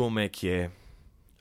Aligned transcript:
Como 0.00 0.18
é 0.18 0.30
que 0.30 0.48
é? 0.48 0.70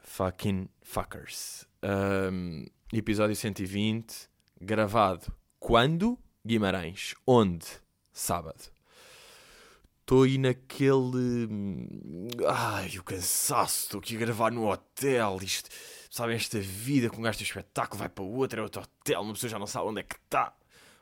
Fucking 0.03 0.67
fuckers. 0.81 1.65
Um, 1.81 2.65
episódio 2.91 3.33
120, 3.33 4.27
gravado 4.59 5.33
quando? 5.57 6.19
Guimarães. 6.45 7.15
Onde? 7.25 7.65
Sábado. 8.11 8.61
Estou 10.01 10.23
aí 10.23 10.37
naquele. 10.37 11.87
Ai, 12.49 12.97
o 12.97 13.03
cansaço. 13.05 13.85
Estou 13.85 14.01
aqui 14.01 14.17
a 14.17 14.19
gravar 14.19 14.51
no 14.51 14.69
hotel. 14.69 15.39
Isto, 15.41 15.69
sabem, 16.11 16.35
esta 16.35 16.59
vida 16.59 17.09
com 17.09 17.19
um 17.19 17.21
gajo 17.21 17.37
de 17.37 17.45
espetáculo 17.45 17.97
vai 17.97 18.09
para 18.09 18.25
outro, 18.25 18.59
é 18.59 18.63
outro 18.63 18.81
hotel, 18.81 19.21
uma 19.21 19.31
pessoa 19.35 19.51
já 19.51 19.57
não 19.57 19.67
sabe 19.67 19.87
onde 19.87 20.01
é 20.01 20.03
que 20.03 20.15
está. 20.15 20.53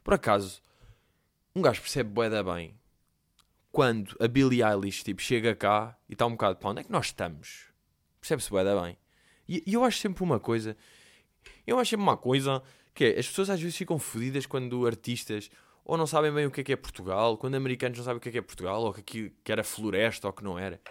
Por 0.03 0.13
acaso, 0.13 0.61
um 1.55 1.63
gajo 1.63 1.81
percebe 1.81 2.11
bué 2.11 2.29
da 2.29 2.43
bem 2.43 2.75
quando 3.77 4.17
a 4.19 4.27
Billie 4.27 4.63
Eilish 4.63 5.03
tipo, 5.03 5.21
chega 5.21 5.53
cá 5.53 5.95
e 6.09 6.13
está 6.13 6.25
um 6.25 6.31
bocado 6.31 6.55
para 6.55 6.71
onde 6.71 6.79
é 6.79 6.83
que 6.83 6.91
nós 6.91 7.05
estamos? 7.05 7.65
Percebe-se 8.19 8.49
da 8.51 8.81
bem. 8.81 8.97
E, 9.47 9.63
e 9.67 9.75
eu 9.75 9.83
acho 9.83 9.99
sempre 9.99 10.23
uma 10.23 10.39
coisa. 10.39 10.75
Eu 11.67 11.77
acho 11.77 11.91
sempre 11.91 12.01
uma 12.01 12.17
coisa 12.17 12.63
que 12.91 13.05
é, 13.05 13.19
as 13.19 13.27
pessoas 13.27 13.51
às 13.51 13.61
vezes 13.61 13.77
ficam 13.77 13.99
fodidas 13.99 14.47
quando 14.47 14.87
artistas 14.87 15.51
ou 15.85 15.95
não 15.95 16.07
sabem 16.07 16.33
bem 16.33 16.47
o 16.47 16.49
que 16.49 16.61
é 16.61 16.63
que 16.63 16.73
é 16.73 16.75
Portugal, 16.75 17.37
quando 17.37 17.53
americanos 17.53 17.99
não 17.99 18.05
sabem 18.05 18.17
o 18.17 18.19
que 18.19 18.29
é 18.29 18.31
que 18.31 18.37
é 18.39 18.41
Portugal, 18.41 18.81
ou 18.81 18.93
que, 18.95 19.31
que 19.43 19.51
era 19.51 19.63
floresta 19.63 20.25
ou 20.25 20.33
que 20.33 20.43
não 20.43 20.57
era. 20.57 20.81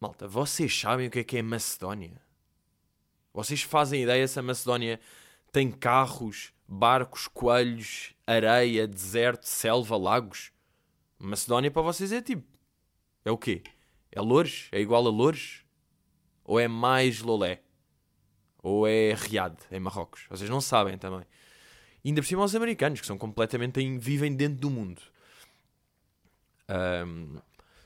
Malta, 0.00 0.26
vocês 0.26 0.76
sabem 0.76 1.06
o 1.06 1.10
que 1.12 1.20
é 1.20 1.24
que 1.24 1.38
é 1.38 1.42
Macedónia? 1.42 2.20
Vocês 3.32 3.62
fazem 3.62 4.02
ideia 4.02 4.26
se 4.26 4.36
a 4.36 4.42
Macedónia 4.42 4.98
tem 5.52 5.70
carros, 5.70 6.52
barcos, 6.66 7.28
coelhos, 7.28 8.16
areia, 8.26 8.84
deserto, 8.84 9.44
selva, 9.44 9.96
lagos? 9.96 10.50
Macedónia 11.18 11.70
para 11.70 11.82
vocês 11.82 12.12
é 12.12 12.22
tipo. 12.22 12.46
É 13.24 13.30
o 13.30 13.38
quê? 13.38 13.62
É 14.10 14.20
Loures? 14.20 14.68
É 14.72 14.80
igual 14.80 15.06
a 15.06 15.10
Loures? 15.10 15.64
Ou 16.44 16.58
é 16.58 16.66
mais 16.66 17.20
Lolé? 17.20 17.62
Ou 18.62 18.86
é 18.86 19.14
Riad, 19.14 19.54
em 19.70 19.80
Marrocos? 19.80 20.26
Vocês 20.30 20.48
não 20.48 20.60
sabem 20.60 20.96
também. 20.96 21.26
E 22.02 22.08
ainda 22.08 22.22
por 22.22 22.26
cima 22.26 22.44
os 22.44 22.54
americanos, 22.54 23.00
que 23.00 23.06
são 23.06 23.18
completamente 23.18 23.80
em, 23.80 23.98
vivem 23.98 24.34
dentro 24.34 24.60
do 24.60 24.70
mundo. 24.70 25.02
Um, 26.68 27.38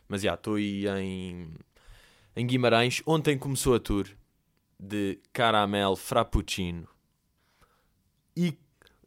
mas 0.07 0.23
já, 0.23 0.35
estou 0.35 0.55
aí 0.55 0.87
em, 0.87 1.55
em 2.37 2.47
Guimarães. 2.47 3.03
Ontem 3.07 3.39
começou 3.39 3.75
a 3.75 3.81
tour 3.81 4.09
de 4.79 5.19
Caramel 5.33 5.97
Frappuccino. 5.97 6.89
E, 8.37 8.57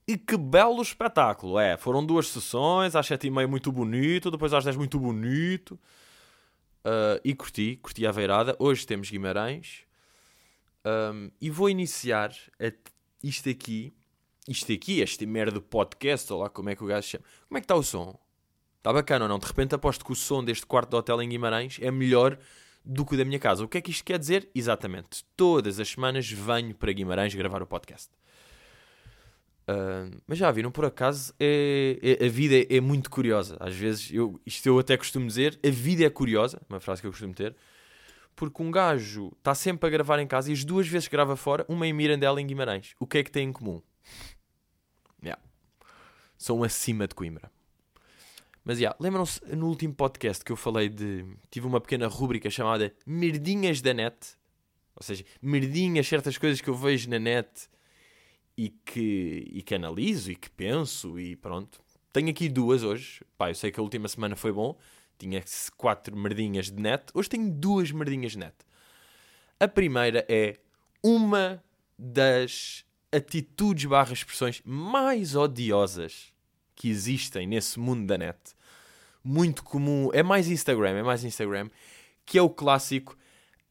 e 0.08 0.18
que 0.18 0.38
belo 0.38 0.82
espetáculo! 0.82 1.60
É, 1.60 1.78
foram 1.78 2.06
duas 2.06 2.28
sessões, 2.28 2.96
às 2.96 3.06
sete 3.06 3.28
e 3.28 3.32
meia 3.32 3.48
muito 3.48 3.72
bonito, 3.72 4.32
depois 4.32 4.54
às 4.54 4.64
dez 4.64 4.76
muito 4.76 5.00
bonito. 5.00 5.80
Uh, 6.86 7.20
e 7.24 7.34
curti, 7.34 7.78
curti 7.82 8.06
a 8.06 8.12
veirada. 8.12 8.56
Hoje 8.60 8.86
temos 8.86 9.10
Guimarães. 9.10 9.84
Um, 10.86 11.32
e 11.42 11.50
vou 11.50 11.70
iniciar 11.70 12.32
isto 13.24 13.50
aqui 13.50 13.92
isto 14.48 14.72
aqui, 14.72 15.02
este 15.02 15.26
merda 15.26 15.60
podcast, 15.60 16.32
ou 16.32 16.40
lá 16.42 16.50
como 16.50 16.70
é 16.70 16.76
que 16.76 16.84
o 16.84 16.88
gajo 16.88 17.08
chama. 17.08 17.24
Como 17.48 17.58
é 17.58 17.62
que 17.62 17.66
está 17.66 17.76
o 17.76 17.84
som? 17.84 18.18
Está 18.78 18.94
bacana 18.94 19.26
ou 19.26 19.30
não? 19.30 19.40
De 19.40 19.46
repente 19.48 19.74
aposto 19.74 20.06
que 20.06 20.12
o 20.12 20.16
som 20.16 20.44
deste 20.44 20.66
quarto 20.66 20.92
de 20.92 20.96
hotel 20.98 21.22
em 21.22 21.30
Guimarães 21.30 21.80
é 21.82 21.90
melhor 21.90 22.38
do 22.84 23.04
que 23.04 23.16
o 23.16 23.18
da 23.18 23.26
minha 23.26 23.40
casa. 23.40 23.64
O 23.64 23.68
que 23.68 23.80
é 23.80 23.82
que 23.82 23.90
isto 23.90 24.04
quer 24.04 24.20
dizer? 24.20 24.48
Exatamente. 24.54 25.26
Todas 25.36 25.80
as 25.80 25.90
semanas 25.90 26.30
venho 26.30 26.76
para 26.76 26.92
Guimarães 26.92 27.34
gravar 27.34 27.64
o 27.64 27.68
podcast. 27.68 28.12
Uh, 29.68 30.22
mas 30.28 30.38
já 30.38 30.52
viram, 30.52 30.72
por 30.72 30.86
acaso, 30.86 31.34
é, 31.40 31.98
é, 32.02 32.26
a 32.26 32.30
vida 32.30 32.56
é, 32.56 32.78
é, 32.78 32.82
muito 32.82 33.10
curiosa. 33.10 33.58
Às 33.60 33.76
vezes, 33.76 34.12
eu, 34.14 34.40
isto 34.46 34.68
eu 34.68 34.78
até 34.78 34.96
costumo 34.96 35.26
dizer, 35.26 35.60
a 35.66 35.70
vida 35.70 36.06
é 36.06 36.10
curiosa, 36.10 36.62
uma 36.70 36.80
frase 36.80 37.02
que 37.02 37.08
eu 37.08 37.12
costumo 37.12 37.34
ter, 37.34 37.56
porque 38.36 38.62
um 38.62 38.70
gajo 38.70 39.32
está 39.38 39.56
sempre 39.56 39.88
a 39.88 39.90
gravar 39.90 40.20
em 40.20 40.28
casa 40.28 40.52
e 40.52 40.54
as 40.54 40.64
duas 40.64 40.88
vezes 40.88 41.08
grava 41.08 41.36
fora, 41.36 41.66
uma 41.68 41.88
em 41.88 41.94
Mirandela 41.94 42.40
e 42.40 42.44
em 42.44 42.48
Guimarães. 42.48 42.94
O 43.00 43.08
que 43.08 43.18
é 43.18 43.24
que 43.24 43.32
tem 43.32 43.50
em 43.50 43.54
comum? 43.54 43.82
são 46.38 46.64
acima 46.64 47.08
de 47.08 47.16
Coimbra. 47.16 47.52
Mas, 48.64 48.80
yeah, 48.80 48.96
lembram-se 49.00 49.40
no 49.56 49.68
último 49.68 49.94
podcast 49.94 50.44
que 50.44 50.52
eu 50.52 50.56
falei 50.56 50.90
de... 50.90 51.26
Tive 51.52 51.68
uma 51.68 51.80
pequena 51.80 52.08
rúbrica 52.08 52.50
chamada 52.50 52.94
Merdinhas 53.06 53.82
da 53.82 53.94
Net. 53.94 54.16
Ou 54.96 55.04
seja, 55.04 55.24
merdinhas, 55.42 56.08
certas 56.08 56.38
coisas 56.38 56.62
que 56.62 56.70
eu 56.70 56.76
vejo 56.76 57.10
na 57.10 57.20
net 57.20 57.50
e 58.58 58.70
que, 58.70 59.50
e 59.52 59.62
que 59.62 59.76
analiso 59.76 60.32
e 60.32 60.36
que 60.36 60.50
penso 60.50 61.20
e 61.20 61.36
pronto. 61.36 61.80
Tenho 62.14 62.30
aqui 62.30 62.48
duas 62.48 62.84
hoje. 62.84 63.22
Pá, 63.38 63.50
eu 63.50 63.56
sei 63.56 63.72
que 63.72 63.80
a 63.80 63.84
última 63.84 64.08
semana 64.08 64.36
foi 64.36 64.52
bom. 64.52 64.78
Tinha 65.18 65.44
quatro 65.76 66.16
merdinhas 66.16 66.72
de 66.72 66.82
net. 66.82 67.06
Hoje 67.14 67.30
tenho 67.30 67.52
duas 67.52 67.92
merdinhas 67.92 68.34
de 68.34 68.40
net. 68.40 68.56
A 69.60 69.68
primeira 69.68 70.26
é 70.30 70.58
uma 71.04 71.64
das 71.98 72.86
atitudes 73.12 73.86
barra 73.86 74.14
expressões 74.14 74.62
mais 74.66 75.36
odiosas 75.36 76.34
que 76.76 76.90
existem 76.90 77.48
nesse 77.48 77.80
mundo 77.80 78.06
da 78.06 78.18
net. 78.18 78.38
Muito 79.24 79.64
comum, 79.64 80.10
é 80.14 80.22
mais 80.22 80.48
Instagram, 80.48 80.98
é 80.98 81.04
mais 81.04 81.24
Instagram, 81.24 81.70
que 82.26 82.38
é 82.38 82.42
o 82.42 82.50
clássico 82.50 83.18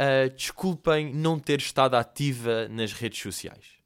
uh, 0.01 0.35
desculpem 0.35 1.15
não 1.15 1.39
ter 1.39 1.61
estado 1.61 1.95
ativa 1.95 2.69
nas 2.69 2.93
redes 2.93 3.21
sociais. 3.21 3.84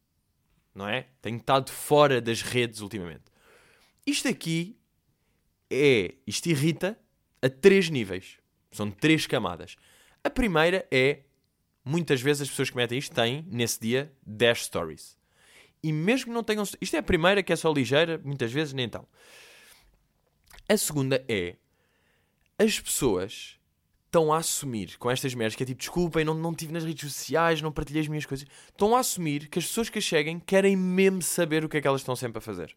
Não 0.78 0.88
é? 0.88 1.08
Tenho 1.20 1.38
estado 1.38 1.72
fora 1.72 2.20
das 2.20 2.40
redes 2.40 2.80
ultimamente. 2.80 3.24
Isto 4.06 4.28
aqui 4.28 4.78
é, 5.68 6.14
isto 6.24 6.46
irrita 6.48 6.96
a 7.42 7.48
três 7.48 7.90
níveis. 7.90 8.38
São 8.70 8.88
três 8.88 9.26
camadas. 9.26 9.74
A 10.22 10.30
primeira 10.30 10.86
é, 10.88 11.24
muitas 11.84 12.20
vezes 12.20 12.42
as 12.42 12.48
pessoas 12.50 12.70
que 12.70 12.76
metem 12.76 12.96
isto 12.96 13.12
têm, 13.12 13.44
nesse 13.50 13.80
dia, 13.80 14.12
10 14.24 14.66
stories. 14.66 15.18
E 15.82 15.92
mesmo 15.92 16.26
que 16.26 16.32
não 16.32 16.44
tenham. 16.44 16.62
Isto 16.80 16.94
é 16.94 17.00
a 17.00 17.02
primeira 17.02 17.42
que 17.42 17.52
é 17.52 17.56
só 17.56 17.72
ligeira, 17.72 18.20
muitas 18.24 18.52
vezes 18.52 18.72
nem 18.72 18.86
então. 18.86 19.04
A 20.68 20.76
segunda 20.76 21.24
é. 21.28 21.56
As 22.56 22.78
pessoas 22.78 23.57
estão 24.08 24.32
a 24.32 24.38
assumir 24.38 24.96
com 24.98 25.10
estas 25.10 25.34
merdas 25.34 25.54
que 25.54 25.62
é 25.62 25.66
tipo, 25.66 25.78
desculpem, 25.78 26.24
não, 26.24 26.34
não 26.34 26.50
estive 26.50 26.72
nas 26.72 26.82
redes 26.82 27.12
sociais, 27.12 27.60
não 27.60 27.70
partilhei 27.70 28.02
as 28.02 28.08
minhas 28.08 28.26
coisas. 28.26 28.46
Estão 28.68 28.96
a 28.96 29.00
assumir 29.00 29.48
que 29.48 29.58
as 29.58 29.66
pessoas 29.66 29.90
que 29.90 30.00
cheguem 30.00 30.40
querem 30.40 30.74
mesmo 30.74 31.22
saber 31.22 31.64
o 31.64 31.68
que 31.68 31.76
é 31.76 31.80
que 31.80 31.86
elas 31.86 32.00
estão 32.00 32.16
sempre 32.16 32.38
a 32.38 32.40
fazer. 32.40 32.74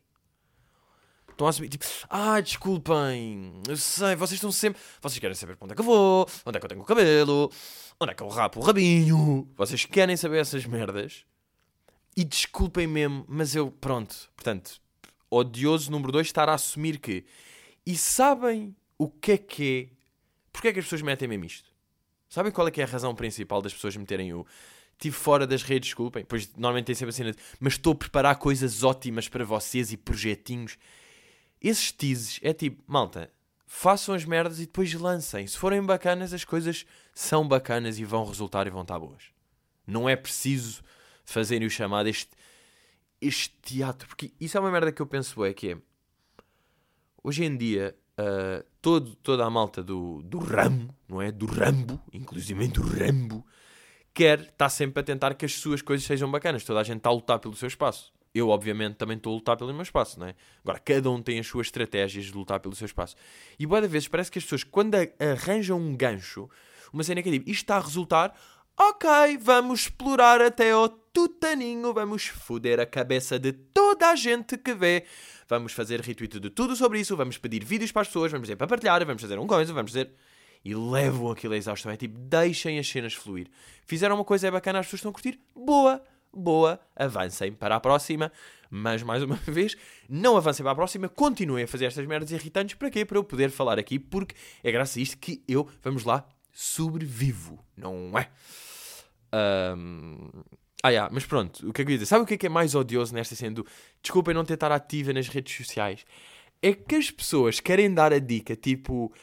Estão 1.29 1.47
a 1.47 1.49
assumir, 1.49 1.69
tipo, 1.69 1.85
ah, 2.09 2.39
desculpem, 2.41 3.53
eu 3.67 3.77
sei, 3.77 4.15
vocês 4.15 4.37
estão 4.37 4.51
sempre. 4.51 4.79
Vocês 5.01 5.17
querem 5.19 5.33
saber 5.33 5.55
para 5.55 5.65
onde 5.65 5.71
é 5.71 5.75
que 5.75 5.81
eu 5.81 5.85
vou, 5.85 6.27
onde 6.45 6.57
é 6.57 6.59
que 6.59 6.65
eu 6.65 6.69
tenho 6.69 6.81
o 6.81 6.85
cabelo, 6.85 7.49
onde 7.99 8.11
é 8.11 8.13
que 8.13 8.21
eu 8.21 8.27
rapo 8.27 8.59
o 8.59 8.63
rabinho. 8.63 9.49
Vocês 9.55 9.85
querem 9.85 10.17
saber 10.17 10.39
essas 10.39 10.65
merdas 10.65 11.25
e 12.15 12.25
desculpem 12.25 12.85
mesmo, 12.85 13.25
mas 13.27 13.55
eu, 13.55 13.71
pronto, 13.71 14.29
portanto, 14.35 14.81
odioso 15.29 15.89
número 15.89 16.11
2, 16.11 16.27
estar 16.27 16.49
a 16.49 16.53
assumir 16.53 16.99
que. 16.99 17.25
E 17.85 17.95
sabem 17.95 18.75
o 18.97 19.09
que 19.09 19.31
é 19.31 19.37
que 19.37 19.89
é? 19.95 20.00
Porquê 20.51 20.69
é 20.69 20.73
que 20.73 20.79
as 20.79 20.85
pessoas 20.85 21.01
metem 21.01 21.27
mesmo 21.27 21.45
isto? 21.45 21.71
Sabem 22.29 22.51
qual 22.51 22.67
é 22.67 22.71
que 22.71 22.79
é 22.79 22.85
a 22.85 22.87
razão 22.87 23.13
principal 23.13 23.61
das 23.61 23.73
pessoas 23.73 23.95
meterem 23.97 24.33
o. 24.33 24.45
Estive 24.93 25.15
fora 25.15 25.45
das 25.45 25.63
redes, 25.63 25.89
desculpem. 25.89 26.23
Pois 26.23 26.49
normalmente 26.55 26.85
tem 26.85 26.95
sempre 26.95 27.09
a 27.09 27.13
cena 27.13 27.31
de. 27.31 27.37
Mas 27.59 27.73
estou 27.73 27.93
a 27.93 27.95
preparar 27.95 28.35
coisas 28.37 28.83
ótimas 28.83 29.27
para 29.27 29.43
vocês 29.43 29.91
e 29.91 29.97
projetinhos. 29.97 30.77
Esses 31.59 31.91
teases 31.91 32.39
é 32.41 32.53
tipo, 32.53 32.81
malta, 32.87 33.31
façam 33.67 34.15
as 34.15 34.25
merdas 34.25 34.59
e 34.59 34.65
depois 34.65 34.93
lancem. 34.93 35.45
Se 35.45 35.57
forem 35.57 35.81
bacanas, 35.81 36.33
as 36.33 36.43
coisas 36.43 36.85
são 37.13 37.47
bacanas 37.47 37.99
e 37.99 38.05
vão 38.05 38.25
resultar 38.25 38.65
e 38.65 38.69
vão 38.69 38.81
estar 38.81 38.97
boas. 38.97 39.23
Não 39.85 40.07
é 40.07 40.15
preciso 40.15 40.81
fazerem 41.25 41.67
o 41.67 41.69
chamado 41.69 42.07
este, 42.07 42.31
este 43.19 43.55
teatro. 43.61 44.07
Porque 44.07 44.31
isso 44.39 44.57
é 44.57 44.59
uma 44.59 44.71
merda 44.71 44.91
que 44.91 45.01
eu 45.01 45.05
penso 45.05 45.43
é 45.43 45.53
que 45.53 45.71
é. 45.71 45.77
Hoje 47.23 47.43
em 47.43 47.55
dia, 47.55 47.95
uh, 48.17 48.65
todo, 48.81 49.15
toda 49.15 49.45
a 49.45 49.49
malta 49.49 49.83
do, 49.83 50.21
do 50.23 50.39
ramo, 50.39 50.93
não 51.07 51.21
é? 51.21 51.31
Do 51.31 51.45
Rambo, 51.45 52.01
inclusive 52.11 52.67
do 52.67 52.81
Rambo, 52.81 53.45
quer, 54.13 54.39
está 54.39 54.67
sempre 54.67 55.01
a 55.01 55.03
tentar 55.03 55.35
que 55.35 55.45
as 55.45 55.53
suas 55.53 55.81
coisas 55.81 56.05
sejam 56.05 56.29
bacanas. 56.29 56.63
Toda 56.63 56.79
a 56.79 56.83
gente 56.83 56.97
está 56.97 57.09
a 57.09 57.13
lutar 57.13 57.39
pelo 57.39 57.55
seu 57.55 57.67
espaço. 57.67 58.11
Eu, 58.33 58.49
obviamente, 58.49 58.95
também 58.95 59.17
estou 59.17 59.33
a 59.33 59.35
lutar 59.35 59.57
pelo 59.57 59.73
meu 59.73 59.83
espaço, 59.83 60.19
não 60.19 60.27
é? 60.27 60.35
Agora, 60.63 60.79
cada 60.79 61.09
um 61.11 61.21
tem 61.21 61.37
as 61.37 61.47
suas 61.47 61.67
estratégias 61.67 62.25
de 62.25 62.33
lutar 62.33 62.59
pelo 62.59 62.73
seu 62.75 62.85
espaço. 62.85 63.15
E 63.59 63.65
boa 63.65 63.81
vezes 63.81 64.07
parece 64.07 64.31
que 64.31 64.39
as 64.39 64.45
pessoas, 64.45 64.63
quando 64.63 64.95
arranjam 65.19 65.77
um 65.77 65.95
gancho, 65.95 66.49
uma 66.93 67.03
cena 67.03 67.21
que 67.21 67.29
é 67.29 67.33
tipo, 67.33 67.49
isto 67.49 67.63
está 67.63 67.75
a 67.75 67.81
resultar, 67.81 68.33
Ok, 68.77 69.37
vamos 69.39 69.81
explorar 69.81 70.41
até 70.41 70.71
ao 70.71 70.89
tutaninho, 70.89 71.93
vamos 71.93 72.25
foder 72.25 72.79
a 72.79 72.85
cabeça 72.85 73.37
de 73.37 73.51
toda 73.51 74.09
a 74.09 74.15
gente 74.15 74.57
que 74.57 74.73
vê. 74.73 75.05
Vamos 75.51 75.73
fazer 75.73 75.99
retweet 75.99 76.39
de 76.39 76.49
tudo 76.49 76.77
sobre 76.77 77.01
isso, 77.01 77.13
vamos 77.17 77.37
pedir 77.37 77.65
vídeos 77.65 77.91
para 77.91 78.03
as 78.03 78.07
pessoas, 78.07 78.31
vamos 78.31 78.45
dizer 78.45 78.55
para 78.55 78.67
partilhar, 78.67 79.05
vamos 79.05 79.21
fazer 79.21 79.37
um 79.37 79.45
coisa, 79.45 79.73
vamos 79.73 79.91
dizer. 79.91 80.09
E 80.63 80.73
levam 80.73 81.29
aquilo 81.29 81.53
a 81.53 81.57
exaustão. 81.57 81.91
É 81.91 81.97
tipo, 81.97 82.17
deixem 82.17 82.79
as 82.79 82.87
cenas 82.87 83.13
fluir. 83.13 83.49
Fizeram 83.85 84.15
uma 84.15 84.23
coisa 84.23 84.47
é 84.47 84.51
bacana, 84.51 84.79
as 84.79 84.85
pessoas 84.85 84.99
estão 84.99 85.09
a 85.09 85.13
curtir. 85.13 85.41
Boa, 85.53 86.01
boa, 86.33 86.79
avancem 86.95 87.51
para 87.51 87.75
a 87.75 87.81
próxima. 87.81 88.31
Mas, 88.69 89.03
mais 89.03 89.23
uma 89.23 89.35
vez, 89.45 89.75
não 90.07 90.37
avancem 90.37 90.63
para 90.63 90.71
a 90.71 90.75
próxima, 90.75 91.09
continuem 91.09 91.65
a 91.65 91.67
fazer 91.67 91.83
estas 91.83 92.07
merdas 92.07 92.31
irritantes. 92.31 92.75
Para 92.75 92.89
quê? 92.89 93.03
Para 93.03 93.17
eu 93.17 93.23
poder 93.25 93.51
falar 93.51 93.77
aqui, 93.77 93.99
porque 93.99 94.33
é 94.63 94.71
graças 94.71 94.95
a 94.95 95.01
isto 95.01 95.17
que 95.17 95.43
eu, 95.49 95.67
vamos 95.83 96.05
lá, 96.05 96.25
sobrevivo, 96.53 97.59
não 97.75 98.17
é? 98.17 98.29
Um... 99.75 100.29
Ah, 100.83 100.89
yeah, 100.89 101.13
mas 101.13 101.25
pronto, 101.25 101.69
o 101.69 101.73
que 101.73 101.81
é 101.81 101.85
que 101.85 101.91
eu 101.91 101.93
ia 101.93 101.97
dizer? 101.99 102.07
Sabe 102.07 102.23
o 102.23 102.27
que 102.27 102.33
é 102.33 102.37
que 102.37 102.45
é 102.47 102.49
mais 102.49 102.73
odioso 102.73 103.13
nesta 103.13 103.35
cena 103.35 103.55
do 103.55 103.67
desculpem 104.01 104.33
não 104.33 104.43
ter 104.43 104.55
estar 104.55 104.71
ativa 104.71 105.13
nas 105.13 105.27
redes 105.27 105.55
sociais? 105.55 106.05
É 106.61 106.73
que 106.73 106.95
as 106.95 107.11
pessoas 107.11 107.59
querem 107.59 107.93
dar 107.93 108.11
a 108.13 108.19
dica, 108.19 108.55
tipo, 108.55 109.13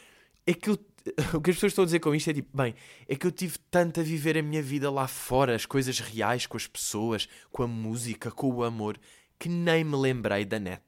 é 0.47 0.55
que 0.55 0.71
eu, 0.71 0.79
o 1.35 1.41
que 1.41 1.51
as 1.51 1.57
pessoas 1.57 1.73
estão 1.73 1.83
a 1.83 1.87
dizer 1.87 2.01
com 2.01 2.15
isto 2.15 2.31
é 2.31 2.35
tipo, 2.35 2.57
bem, 2.57 2.75
é 3.09 3.17
que 3.17 3.27
eu 3.27 3.33
tive 3.33 3.59
tanto 3.71 4.01
a 4.01 4.03
viver 4.03 4.39
a 4.39 4.43
minha 4.43 4.63
vida 4.63 4.91
lá 4.91 5.09
fora, 5.09 5.55
as 5.55 5.67
coisas 5.67 5.99
reais 5.99 6.47
com 6.47 6.57
as 6.57 6.67
pessoas, 6.67 7.29
com 7.51 7.63
a 7.63 7.67
música, 7.67 8.31
com 8.31 8.53
o 8.53 8.63
amor, 8.63 8.99
que 9.39 9.49
nem 9.49 9.85
me 9.85 9.97
lembrei 9.97 10.45
da 10.45 10.59
net. 10.59 10.83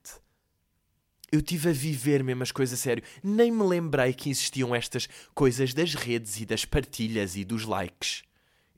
Eu 1.32 1.40
tive 1.40 1.70
a 1.70 1.72
viver 1.72 2.24
mesmo 2.24 2.42
as 2.42 2.50
coisas 2.50 2.78
a 2.78 2.82
sério. 2.82 3.04
Nem 3.22 3.52
me 3.52 3.62
lembrei 3.62 4.12
que 4.12 4.30
existiam 4.30 4.74
estas 4.74 5.08
coisas 5.32 5.72
das 5.72 5.94
redes 5.94 6.40
e 6.40 6.44
das 6.44 6.64
partilhas 6.64 7.36
e 7.36 7.44
dos 7.44 7.64
likes. 7.64 8.24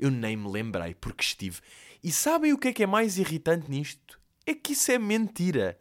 Eu 0.02 0.10
nem 0.10 0.36
me 0.36 0.50
lembrei 0.50 0.96
porque 0.96 1.22
estive. 1.22 1.60
E 2.02 2.10
sabem 2.10 2.52
o 2.52 2.58
que 2.58 2.66
é 2.66 2.72
que 2.72 2.82
é 2.82 2.86
mais 2.88 3.18
irritante 3.18 3.70
nisto? 3.70 4.20
É 4.44 4.52
que 4.52 4.72
isso 4.72 4.90
é 4.90 4.98
mentira. 4.98 5.78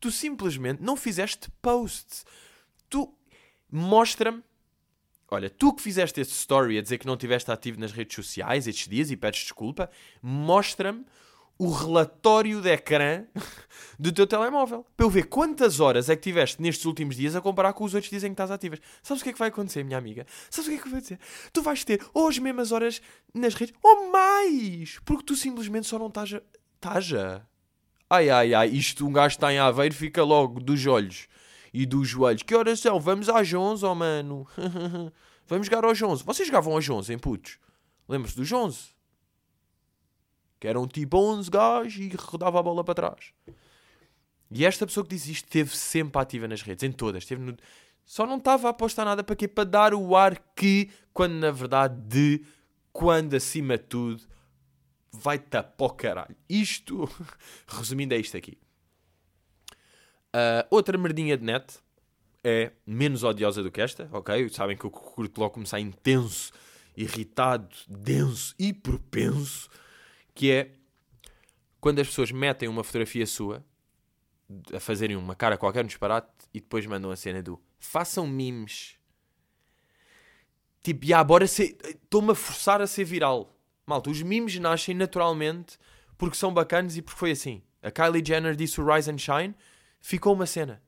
Tu 0.00 0.10
simplesmente 0.10 0.82
não 0.82 0.96
fizeste 0.96 1.50
post. 1.60 2.24
Tu 2.88 3.14
mostra-me. 3.70 4.42
Olha, 5.30 5.50
tu 5.50 5.74
que 5.74 5.82
fizeste 5.82 6.18
este 6.18 6.32
story 6.32 6.78
a 6.78 6.82
dizer 6.82 6.96
que 6.96 7.06
não 7.06 7.12
estiveste 7.12 7.50
ativo 7.50 7.78
nas 7.78 7.92
redes 7.92 8.16
sociais 8.16 8.66
estes 8.66 8.88
dias 8.88 9.10
e 9.10 9.16
pedes 9.18 9.42
desculpa, 9.42 9.90
mostra-me 10.22 11.04
o 11.58 11.70
relatório 11.70 12.62
de 12.62 12.70
ecrã 12.70 13.24
do 13.98 14.12
teu 14.12 14.26
telemóvel. 14.26 14.86
Para 14.96 15.04
eu 15.04 15.10
ver 15.10 15.24
quantas 15.24 15.80
horas 15.80 16.08
é 16.08 16.14
que 16.14 16.22
tiveste 16.22 16.62
nestes 16.62 16.84
últimos 16.84 17.16
dias 17.16 17.34
a 17.34 17.40
comparar 17.40 17.72
com 17.72 17.84
os 17.84 17.94
outros 17.94 18.10
dizem 18.10 18.30
que 18.30 18.34
estás 18.34 18.50
ativas. 18.50 18.80
Sabes 19.02 19.20
o 19.20 19.24
que 19.24 19.30
é 19.30 19.32
que 19.32 19.38
vai 19.38 19.48
acontecer, 19.48 19.82
minha 19.82 19.98
amiga? 19.98 20.24
Sabes 20.48 20.68
o 20.68 20.70
que 20.70 20.78
é 20.78 20.82
que 20.82 20.88
vai 20.88 21.00
dizer? 21.00 21.18
Tu 21.52 21.60
vais 21.60 21.82
ter 21.82 22.00
ou 22.14 22.28
as 22.28 22.38
mesmas 22.38 22.70
horas 22.70 23.02
nas 23.34 23.54
redes, 23.54 23.74
ou 23.82 24.10
mais! 24.10 25.00
Porque 25.04 25.24
tu 25.24 25.34
simplesmente 25.34 25.88
só 25.88 25.98
não 25.98 26.06
estás 26.06 26.32
a... 26.32 26.42
Estás 26.76 27.12
a... 27.12 27.42
Ai, 28.08 28.30
ai, 28.30 28.54
ai, 28.54 28.68
isto 28.68 29.06
um 29.06 29.12
gajo 29.12 29.34
está 29.34 29.52
em 29.52 29.58
Aveiro 29.58 29.94
fica 29.94 30.22
logo 30.22 30.60
dos 30.60 30.86
olhos 30.86 31.26
e 31.74 31.84
dos 31.84 32.08
joelhos. 32.08 32.42
Que 32.42 32.54
horas 32.54 32.80
são? 32.80 32.98
Vamos 32.98 33.28
às 33.28 33.52
11, 33.52 33.84
oh 33.84 33.94
mano. 33.94 34.46
Vamos 35.46 35.66
jogar 35.66 35.84
aos 35.84 36.00
11. 36.00 36.24
Vocês 36.24 36.46
jogavam 36.46 36.72
aos 36.72 36.88
11, 36.88 37.12
em 37.12 37.18
putos? 37.18 37.58
Lembra-se 38.08 38.36
dos 38.36 38.50
11? 38.50 38.78
Que 40.60 40.66
eram 40.66 40.86
tipo 40.86 41.16
11 41.16 41.50
gajos 41.50 41.96
e 41.98 42.08
rodava 42.16 42.58
a 42.58 42.62
bola 42.62 42.82
para 42.82 42.94
trás. 42.94 43.32
E 44.50 44.64
esta 44.64 44.86
pessoa 44.86 45.04
que 45.04 45.14
disse 45.14 45.30
isto 45.30 45.44
esteve 45.44 45.76
sempre 45.76 46.20
ativa 46.20 46.48
nas 46.48 46.62
redes, 46.62 46.82
em 46.82 46.92
todas. 46.92 47.22
Esteve 47.22 47.42
no... 47.42 47.56
Só 48.04 48.26
não 48.26 48.38
estava 48.38 48.68
a 48.68 48.70
apostar 48.70 49.04
nada 49.04 49.22
para 49.22 49.36
quê? 49.36 49.46
Para 49.46 49.64
dar 49.64 49.94
o 49.94 50.16
ar 50.16 50.38
que, 50.56 50.90
quando 51.12 51.34
na 51.34 51.50
verdade, 51.50 52.00
de 52.00 52.44
quando 52.92 53.34
acima 53.34 53.76
de 53.76 53.84
tudo, 53.84 54.22
vai 55.12 55.38
tapar 55.38 55.88
o 55.88 55.90
caralho. 55.90 56.36
Isto, 56.48 57.08
resumindo, 57.68 58.14
é 58.14 58.18
isto 58.18 58.36
aqui. 58.36 58.58
Uh, 60.34 60.64
outra 60.70 60.96
merdinha 60.96 61.36
de 61.36 61.44
net 61.44 61.78
é 62.42 62.72
menos 62.86 63.24
odiosa 63.24 63.62
do 63.62 63.70
que 63.70 63.80
esta, 63.80 64.08
ok? 64.12 64.48
Sabem 64.48 64.76
que 64.76 64.84
eu 64.84 64.90
curto 64.90 65.40
logo 65.40 65.54
começar 65.54 65.78
intenso, 65.78 66.52
irritado, 66.96 67.68
denso 67.86 68.54
e 68.58 68.72
propenso 68.72 69.68
que 70.38 70.52
é 70.52 70.70
quando 71.80 71.98
as 71.98 72.06
pessoas 72.06 72.30
metem 72.30 72.68
uma 72.68 72.84
fotografia 72.84 73.26
sua 73.26 73.64
a 74.72 74.78
fazerem 74.78 75.16
uma 75.16 75.34
cara 75.34 75.58
qualquer 75.58 75.82
no 75.82 75.88
disparate 75.88 76.28
e 76.54 76.60
depois 76.60 76.86
mandam 76.86 77.10
a 77.10 77.16
cena 77.16 77.42
do 77.42 77.60
façam 77.80 78.24
memes. 78.24 78.96
Tipo, 80.80 81.04
já, 81.04 81.24
bora. 81.24 81.44
Estou-me 81.44 82.30
a 82.30 82.34
forçar 82.36 82.80
a 82.80 82.86
ser 82.86 83.02
viral. 83.02 83.58
Malta, 83.84 84.10
os 84.10 84.22
memes 84.22 84.56
nascem 84.60 84.94
naturalmente 84.94 85.76
porque 86.16 86.36
são 86.36 86.54
bacanas 86.54 86.96
e 86.96 87.02
porque 87.02 87.18
foi 87.18 87.32
assim. 87.32 87.60
A 87.82 87.90
Kylie 87.90 88.24
Jenner 88.24 88.54
disse 88.54 88.80
o 88.80 88.86
Rise 88.86 89.10
and 89.10 89.18
Shine, 89.18 89.56
ficou 90.00 90.34
uma 90.34 90.46
cena. 90.46 90.80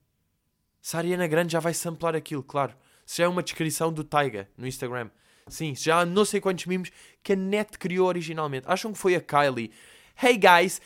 Se 0.81 0.94
a 0.94 1.00
Ariana 1.00 1.26
Grande 1.26 1.53
já 1.53 1.58
vai 1.61 1.75
samplar 1.75 2.14
aquilo, 2.14 2.44
claro. 2.44 2.76
Se 3.05 3.17
já 3.17 3.25
é 3.25 3.29
uma 3.29 3.43
descrição 3.43 3.93
do 3.93 4.05
Taiga 4.05 4.49
no 4.56 4.67
Instagram. 4.67 5.11
Sim, 5.50 5.75
já 5.75 6.00
há 6.00 6.06
não 6.06 6.25
sei 6.25 6.41
quantos 6.41 6.67
memes 6.67 6.91
que 7.23 7.32
a 7.32 7.37
net 7.37 7.79
criou 7.79 8.06
originalmente. 8.06 8.67
Acham 8.69 8.93
que 8.93 8.99
foi 8.99 9.14
a 9.14 9.20
Kylie? 9.20 9.70
Hey 10.23 10.37
guys, 10.37 10.81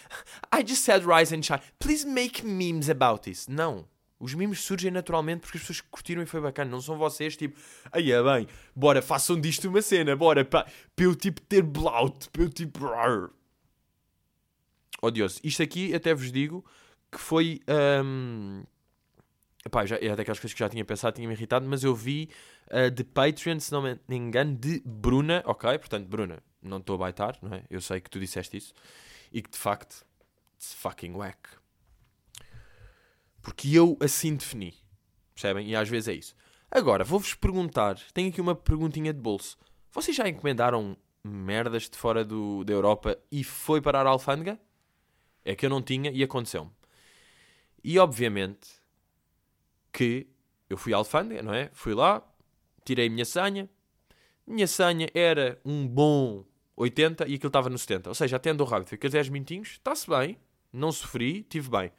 I 0.53 0.65
just 0.67 0.83
said 0.83 1.05
rise 1.05 1.35
and 1.35 1.43
shine. 1.43 1.61
Please 1.79 2.07
make 2.07 2.45
memes 2.45 2.89
about 2.89 3.23
this. 3.23 3.47
Não. 3.49 3.87
Os 4.19 4.33
memes 4.33 4.61
surgem 4.61 4.91
naturalmente 4.91 5.41
porque 5.41 5.59
as 5.59 5.63
pessoas 5.63 5.81
curtiram 5.91 6.23
e 6.23 6.27
foi 6.27 6.41
bacana. 6.41 6.71
Não 6.71 6.81
são 6.81 6.97
vocês 6.97 7.37
tipo, 7.37 7.59
aí 7.93 8.11
é 8.11 8.23
bem, 8.23 8.49
bora, 8.75 9.03
façam 9.03 9.39
disto 9.39 9.69
uma 9.69 9.83
cena, 9.83 10.17
bora, 10.17 10.45
para 10.45 10.67
eu 10.97 11.15
tipo 11.15 11.41
ter 11.43 11.63
blout, 11.63 12.31
para 12.31 12.43
eu 12.43 12.49
tipo. 12.49 12.81
Odioso. 15.03 15.41
Isto 15.45 15.63
aqui 15.63 15.95
até 15.95 16.15
vos 16.15 16.33
digo 16.33 16.65
que 17.11 17.21
foi. 17.21 17.61
Um... 18.03 18.63
Epá, 19.65 19.87
já, 19.87 19.97
é 19.97 20.15
daquelas 20.15 20.39
coisas 20.39 20.53
que 20.53 20.61
já 20.61 20.69
tinha 20.69 20.85
pensado, 20.85 21.17
tinha 21.17 21.27
me 21.27 21.35
irritado, 21.35 21.67
mas 21.67 21.83
eu 21.83 21.95
vi 21.95 22.29
uh, 22.71 22.91
de 22.91 23.03
Patreon, 23.03 23.59
se 23.59 23.73
não 23.73 23.81
me 23.83 23.99
engano, 24.11 24.55
de 24.55 24.83
Bruna, 24.85 25.43
ok? 25.47 25.79
Portanto, 25.79 26.07
Bruna, 26.07 26.43
não 26.61 26.79
estou 26.79 26.97
a 26.97 26.99
baitar, 26.99 27.39
não 27.41 27.55
é? 27.55 27.65
Eu 27.71 27.81
sei 27.81 28.01
que 28.01 28.11
tu 28.11 28.21
disseste 28.21 28.59
isso. 28.59 28.75
E 29.33 29.41
que 29.41 29.51
de 29.51 29.57
facto, 29.57 30.05
it's 30.55 30.75
fucking 30.75 31.13
whack. 31.15 31.39
Porque 33.41 33.75
eu 33.75 33.97
assim 34.01 34.37
defini. 34.37 34.75
Percebem? 35.35 35.69
E 35.69 35.75
às 35.75 35.89
vezes 35.89 36.09
é 36.09 36.13
isso. 36.13 36.35
Agora, 36.71 37.03
vou-vos 37.03 37.35
perguntar, 37.35 37.99
tenho 38.13 38.29
aqui 38.29 38.41
uma 38.41 38.55
perguntinha 38.55 39.13
de 39.13 39.21
bolso. 39.21 39.57
Vocês 39.93 40.17
já 40.17 40.29
encomendaram 40.29 40.97
merdas 41.23 41.89
de 41.89 41.97
fora 41.97 42.25
do, 42.25 42.65
da 42.65 42.73
Europa 42.73 43.17
e 43.31 43.43
foi 43.43 43.81
parar 43.81 44.07
a 44.07 44.11
alfândega? 44.11 44.59
É 45.45 45.55
que 45.55 45.65
eu 45.65 45.71
não 45.71 45.81
tinha 45.81 46.11
e 46.11 46.23
aconteceu-me. 46.23 46.71
E 47.83 47.99
obviamente 47.99 48.84
que 49.95 50.27
eu 50.69 50.77
fui 50.77 50.93
à 50.93 50.97
alfândega, 50.97 51.41
não 51.41 51.55
é? 51.55 51.71
Fui 51.73 51.95
lá, 51.95 52.21
tirei 52.85 53.07
a 53.07 53.11
minha 53.11 53.25
senha. 53.25 53.71
Minha 54.47 54.67
senha 54.67 55.09
era 55.15 55.59
um 55.65 55.87
bom 55.87 56.45
80 56.77 57.29
e 57.29 57.35
aquilo 57.35 57.49
estava 57.49 57.71
no 57.71 57.79
70. 57.79 58.11
Ou 58.11 58.15
seja, 58.15 58.37
até 58.37 58.51
andou 58.51 58.67
rápido. 58.67 58.89
Fiquei 58.89 59.09
10 59.09 59.29
minutinhos, 59.29 59.69
está-se 59.71 60.11
bem, 60.11 60.37
não 60.73 60.91
sofri, 60.91 61.45
tive 61.45 61.71
bem. 61.71 61.93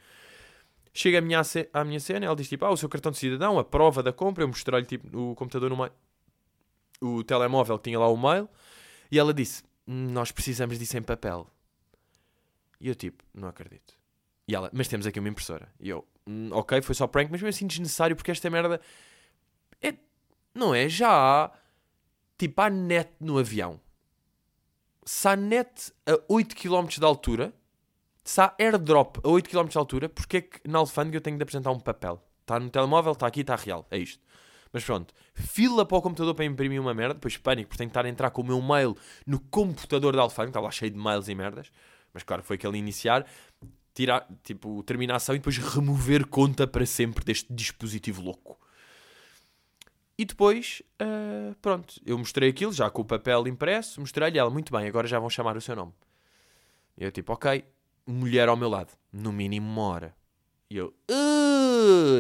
Chega 0.94 1.19
a 1.19 1.21
minha, 1.21 1.42
à 1.74 1.83
minha 1.83 2.00
cena, 2.00 2.25
ela 2.25 2.36
diz 2.36 2.47
tipo, 2.47 2.65
ah, 2.65 2.71
o 2.71 2.77
seu 2.77 2.88
cartão 2.88 3.12
de 3.12 3.18
cidadão, 3.18 3.57
a 3.57 3.63
prova 3.63 4.04
da 4.04 4.14
compra, 4.14 4.44
eu 4.44 4.47
mostrei-lhe 4.47 4.85
tipo, 4.85 5.18
o 5.18 5.35
computador 5.35 5.69
no 5.69 5.78
meio, 5.78 5.92
o 7.02 7.23
telemóvel 7.23 7.78
tinha 7.80 7.99
lá 7.99 8.07
o 8.07 8.16
mail, 8.16 8.47
e 9.11 9.19
ela 9.19 9.33
disse, 9.33 9.64
hum, 9.87 10.07
nós 10.11 10.31
precisamos 10.31 10.80
disso 10.80 10.97
em 10.97 11.02
papel. 11.02 11.49
E 12.80 12.87
eu 12.87 12.95
tipo, 12.95 13.23
não 13.33 13.49
acredito. 13.49 13.97
E 14.47 14.56
ela, 14.56 14.69
mas 14.73 14.87
temos 14.87 15.07
aqui 15.07 15.19
uma 15.19 15.30
impressora. 15.30 15.68
E 15.80 15.90
eu, 15.90 16.07
hum, 16.28 16.49
ok, 16.52 16.81
foi 16.81 16.94
só 16.94 17.07
prank, 17.07 17.31
mas 17.31 17.42
mesmo 17.42 17.49
assim 17.49 17.68
desnecessário 17.68 18.16
porque 18.16 18.31
esta 18.31 18.49
merda 18.49 18.80
é, 19.81 19.94
não 20.54 20.73
é? 20.73 20.87
Já 20.87 21.09
há, 21.09 21.52
tipo, 22.37 22.61
há 22.61 22.69
net 22.69 23.11
no 23.19 23.37
avião. 23.37 23.80
Se 25.04 25.28
há 25.28 25.35
net 25.35 25.94
a 26.06 26.19
8 26.28 26.56
km 26.56 26.87
de 26.87 27.06
altura, 27.06 27.54
se 28.23 28.42
há 28.42 28.54
airdrop 28.59 29.18
a 29.23 29.30
8 29.30 29.49
km 29.49 29.68
de 29.68 29.78
altura, 29.78 30.09
porque 30.09 30.37
é 30.37 30.42
que 30.42 30.68
na 30.68 30.80
alfândega 30.80 31.18
eu 31.18 31.21
tenho 31.21 31.37
de 31.37 31.44
apresentar 31.44 31.71
um 31.71 31.80
papel? 31.80 32.21
Está 32.42 32.59
no 32.59 32.69
telemóvel, 32.69 33.14
está 33.14 33.28
aqui, 33.28 33.42
está 33.42 33.56
real. 33.56 33.87
É 33.90 33.97
isto. 33.97 34.23
Mas 34.71 34.83
pronto, 34.83 35.14
fila 35.33 35.85
para 35.85 35.97
o 35.97 36.02
computador 36.02 36.35
para 36.35 36.44
imprimir 36.44 36.81
uma 36.81 36.94
merda, 36.94 37.14
depois 37.14 37.37
pânico, 37.37 37.69
porque 37.69 37.78
tenho 37.78 37.90
que 37.90 37.92
estar 37.92 38.06
a 38.06 38.09
entrar 38.09 38.30
com 38.31 38.42
o 38.42 38.45
meu 38.45 38.61
mail 38.61 38.95
no 39.25 39.40
computador 39.40 40.16
da 40.16 40.21
alfândega, 40.21 40.49
está 40.49 40.59
lá 40.59 40.69
cheio 40.69 40.92
de 40.92 40.97
mails 40.97 41.28
e 41.28 41.35
merdas. 41.35 41.71
Mas 42.14 42.23
claro, 42.23 42.44
foi 42.44 42.56
aquele 42.56 42.78
iniciar 42.78 43.25
tirar, 43.95 44.28
tipo, 44.44 44.83
terminação 44.83 45.33
e 45.33 45.40
depois 45.40 45.57
remover 45.57 46.28
conta 46.28 46.68
para 46.68 46.85
sempre 46.85 47.23
deste 47.23 47.52
dispositivo 47.52 48.21
louco. 48.21 48.59
E 50.18 50.25
depois, 50.25 50.81
uh, 51.02 51.56
pronto, 51.61 51.95
eu 52.06 52.18
mostrei 52.18 52.49
aquilo, 52.49 52.71
já 52.71 52.90
com 52.90 53.02
o 53.02 53.06
papel 53.06 53.47
impresso, 53.47 53.99
mostrei-lhe 53.99 54.37
ela, 54.37 54.49
muito 54.49 54.71
bem, 54.71 54.87
agora 54.87 55.07
já 55.07 55.18
vão 55.18 55.30
chamar 55.30 55.57
o 55.57 55.61
seu 55.61 55.75
nome. 55.75 55.94
E 56.97 57.04
eu 57.06 57.11
tipo, 57.11 57.33
ok, 57.33 57.66
mulher 58.06 58.49
ao 58.49 58.57
meu 58.57 58.69
lado, 58.69 58.92
no 59.11 59.31
mínimo 59.31 59.68
uma 59.68 59.81
hora. 59.81 60.16
E 60.69 60.78
eu, 60.78 60.94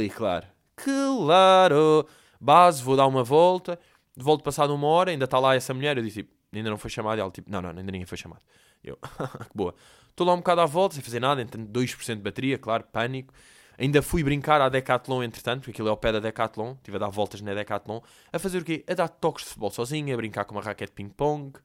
e 0.01 0.09
claro, 0.09 0.47
claro, 0.75 2.07
base, 2.39 2.81
vou 2.81 2.95
dar 2.95 3.07
uma 3.07 3.23
volta, 3.23 3.79
volto 4.15 4.43
passado 4.43 4.73
uma 4.73 4.87
hora, 4.87 5.11
ainda 5.11 5.25
está 5.25 5.39
lá 5.39 5.55
essa 5.55 5.73
mulher, 5.73 5.97
eu 5.97 6.03
disse, 6.03 6.23
tipo, 6.23 6.33
ainda 6.53 6.69
não 6.69 6.77
foi 6.77 6.89
chamada, 6.89 7.21
ela 7.21 7.31
tipo, 7.31 7.49
não, 7.49 7.61
não, 7.61 7.69
ainda 7.69 7.91
ninguém 7.91 8.05
foi 8.05 8.17
chamado. 8.17 8.41
Eu, 8.83 8.97
que 9.49 9.55
boa. 9.57 9.73
Estou 10.15 10.25
lá 10.25 10.33
um 10.33 10.37
bocado 10.37 10.61
à 10.61 10.65
volta, 10.65 10.95
sem 10.95 11.03
fazer 11.03 11.19
nada, 11.19 11.41
entrando 11.41 11.67
2% 11.77 12.15
de 12.15 12.21
bateria, 12.21 12.57
claro, 12.57 12.85
pânico. 12.85 13.33
Ainda 13.77 14.01
fui 14.01 14.23
brincar 14.23 14.61
à 14.61 14.69
Decathlon, 14.69 15.21
entretanto, 15.21 15.59
porque 15.59 15.71
aquilo 15.71 15.89
é 15.89 15.91
ao 15.91 15.97
pé 15.97 16.13
da 16.13 16.21
Decathlon. 16.21 16.71
Estive 16.75 16.95
a 16.95 16.99
dar 17.01 17.09
voltas 17.09 17.41
na 17.41 17.53
Decathlon. 17.53 17.99
A 18.31 18.39
fazer 18.39 18.59
o 18.59 18.63
quê? 18.63 18.85
A 18.87 18.93
dar 18.93 19.09
toques 19.09 19.43
de 19.43 19.49
futebol 19.49 19.71
sozinho, 19.71 20.13
a 20.13 20.15
brincar 20.15 20.45
com 20.45 20.55
uma 20.55 20.61
raquete 20.61 20.91
de 20.91 20.95
ping-pong. 20.95 21.59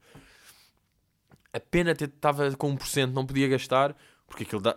A 1.52 1.60
pena 1.60 1.92
estava 1.92 2.50
com 2.56 2.76
1%, 2.76 3.12
não 3.12 3.24
podia 3.24 3.46
gastar, 3.46 3.94
porque 4.26 4.42
aquilo 4.42 4.60
da 4.60 4.76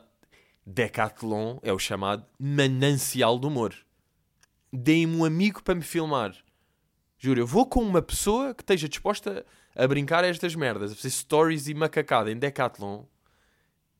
Decathlon 0.63 1.57
é 1.63 1.73
o 1.73 1.79
chamado 1.79 2.23
manancial 2.39 3.39
do 3.39 3.47
humor. 3.47 3.73
Deem-me 4.71 5.15
um 5.15 5.25
amigo 5.25 5.63
para 5.63 5.73
me 5.73 5.81
filmar. 5.81 6.35
Juro, 7.17 7.39
eu 7.39 7.47
vou 7.47 7.65
com 7.65 7.81
uma 7.81 8.03
pessoa 8.03 8.53
que 8.53 8.61
esteja 8.61 8.87
disposta 8.87 9.43
a 9.75 9.87
brincar 9.87 10.23
a 10.23 10.27
estas 10.27 10.53
merdas, 10.53 10.91
a 10.91 10.95
fazer 10.95 11.09
stories 11.09 11.67
e 11.67 11.73
macacada 11.73 12.31
em 12.31 12.37
Decathlon. 12.37 13.05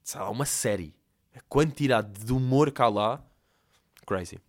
Sei 0.04 0.20
lá, 0.20 0.30
uma 0.30 0.46
série. 0.46 0.94
A 1.36 1.42
quantidade 1.42 2.26
de 2.26 2.34
humor 2.34 2.72
cá 2.72 2.88
lá. 2.88 3.24
Crazy. 4.06 4.40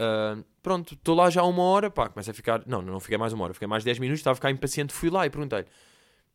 Uh, 0.00 0.44
pronto, 0.62 0.94
estou 0.94 1.14
lá 1.14 1.30
já 1.30 1.42
uma 1.42 1.62
hora, 1.62 1.90
pá, 1.90 2.08
começa 2.08 2.30
a 2.30 2.34
ficar. 2.34 2.62
Não, 2.66 2.80
não 2.82 3.00
fiquei 3.00 3.18
mais 3.18 3.32
uma 3.32 3.44
hora, 3.44 3.54
fiquei 3.54 3.66
mais 3.66 3.82
10 3.82 3.98
minutos, 3.98 4.20
estava 4.20 4.32
a 4.32 4.36
ficar 4.36 4.50
impaciente, 4.50 4.92
fui 4.92 5.10
lá 5.10 5.26
e 5.26 5.30
perguntei-lhe: 5.30 5.66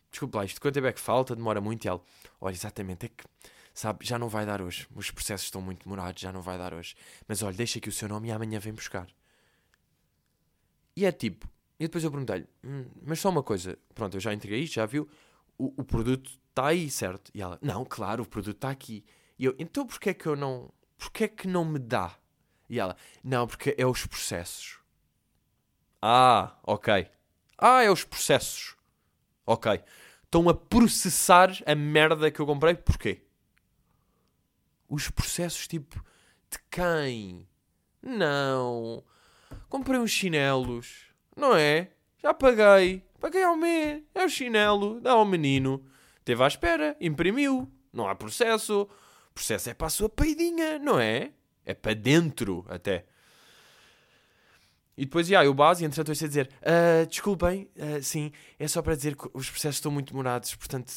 Desculpa 0.10 0.40
lá, 0.40 0.46
isto 0.46 0.60
quanto 0.60 0.74
tempo 0.74 0.88
é 0.88 0.94
que 0.94 1.00
falta? 1.00 1.36
Demora 1.36 1.62
muito? 1.62 1.86
E 1.86 1.88
ela: 1.88 2.02
Olha, 2.40 2.54
exatamente, 2.54 3.06
é 3.06 3.10
que, 3.10 3.24
sabe, 3.74 4.06
já 4.06 4.20
não 4.20 4.28
vai 4.28 4.46
dar 4.46 4.62
hoje. 4.62 4.88
Os 4.96 5.12
processos 5.12 5.48
estão 5.48 5.62
muito 5.62 5.84
demorados, 5.84 6.22
já 6.22 6.32
não 6.32 6.42
vai 6.42 6.58
dar 6.58 6.74
hoje. 6.74 6.96
Mas 7.28 7.42
olha, 7.44 7.56
deixa 7.56 7.80
aqui 7.80 7.90
o 7.90 7.92
seu 7.92 8.10
nome 8.10 8.30
e 8.30 8.32
amanhã 8.32 8.60
vem 8.60 8.74
buscar. 8.74 9.08
E 10.96 11.06
é 11.06 11.12
tipo, 11.12 11.48
e 11.80 11.86
depois 11.86 12.04
eu 12.04 12.12
perguntei-lhe: 12.12 12.48
hum, 12.64 12.86
Mas 13.04 13.20
só 13.20 13.30
uma 13.30 13.44
coisa, 13.44 13.78
pronto, 13.94 14.18
eu 14.18 14.22
já 14.22 14.34
entreguei 14.34 14.62
isto, 14.62 14.74
já 14.74 14.86
viu, 14.86 15.08
o, 15.58 15.82
o 15.82 15.84
produto 15.84 16.32
está 16.52 16.68
aí, 16.68 16.90
certo? 16.90 17.32
E 17.34 17.42
ela: 17.42 17.58
Não, 17.62 17.84
claro, 17.84 18.24
o 18.24 18.28
produto 18.28 18.56
está 18.56 18.70
aqui. 18.70 19.04
E 19.40 19.46
eu: 19.46 19.56
Então 19.58 19.86
porquê 19.86 20.12
é 20.12 20.14
que 20.14 20.28
eu 20.28 20.36
não. 20.36 20.72
Porquê 20.98 21.24
é 21.24 21.28
que 21.28 21.48
não 21.48 21.66
me 21.66 21.80
dá? 21.80 22.16
E 22.72 22.80
ela, 22.80 22.96
não, 23.22 23.46
porque 23.46 23.76
é 23.78 23.86
os 23.86 24.06
processos. 24.06 24.80
Ah, 26.02 26.58
ok. 26.64 27.06
Ah, 27.58 27.84
é 27.84 27.92
os 27.92 28.06
processos. 28.06 28.78
Ok. 29.46 29.84
Estão 30.24 30.48
a 30.48 30.54
processar 30.54 31.52
a 31.66 31.76
merda 31.76 32.32
que 32.32 32.40
eu 32.40 32.46
comprei. 32.46 32.76
Porquê? 32.76 33.26
Os 34.88 35.10
processos, 35.10 35.68
tipo, 35.68 36.02
de 36.50 36.58
quem? 36.70 37.46
Não. 38.02 39.04
Comprei 39.68 40.00
uns 40.00 40.12
chinelos. 40.12 41.08
Não 41.36 41.54
é? 41.54 41.92
Já 42.24 42.34
paguei. 42.34 43.04
Paguei 43.20 43.44
ao 43.44 43.58
mês. 43.58 44.02
É 44.16 44.24
o 44.24 44.30
chinelo. 44.30 45.02
Dá 45.02 45.12
ao 45.12 45.26
menino. 45.26 45.86
Teve 46.24 46.44
à 46.44 46.48
espera. 46.48 46.96
Imprimiu. 47.00 47.72
Não 47.92 48.08
há 48.08 48.16
processo. 48.16 48.88
O 49.32 49.34
processo 49.34 49.70
é 49.70 49.74
para 49.74 49.88
a 49.88 49.90
sua 49.90 50.10
peidinha, 50.10 50.78
não 50.80 51.00
é? 51.00 51.32
É 51.66 51.74
para 51.74 51.94
dentro, 51.94 52.66
até. 52.68 53.06
E 54.98 55.06
depois, 55.06 55.26
já, 55.26 55.44
eu 55.44 55.54
base, 55.54 55.86
entretanto 55.86 56.10
eu 56.10 56.16
sei 56.16 56.28
dizer, 56.28 56.50
uh, 56.62 57.06
desculpem, 57.08 57.70
uh, 57.78 58.04
sim, 58.04 58.32
é 58.60 58.68
só 58.68 58.82
para 58.82 58.94
dizer 58.94 59.16
que 59.16 59.28
os 59.34 59.50
processos 59.50 59.78
estão 59.78 59.92
muito 59.92 60.12
demorados, 60.12 60.54
portanto, 60.54 60.94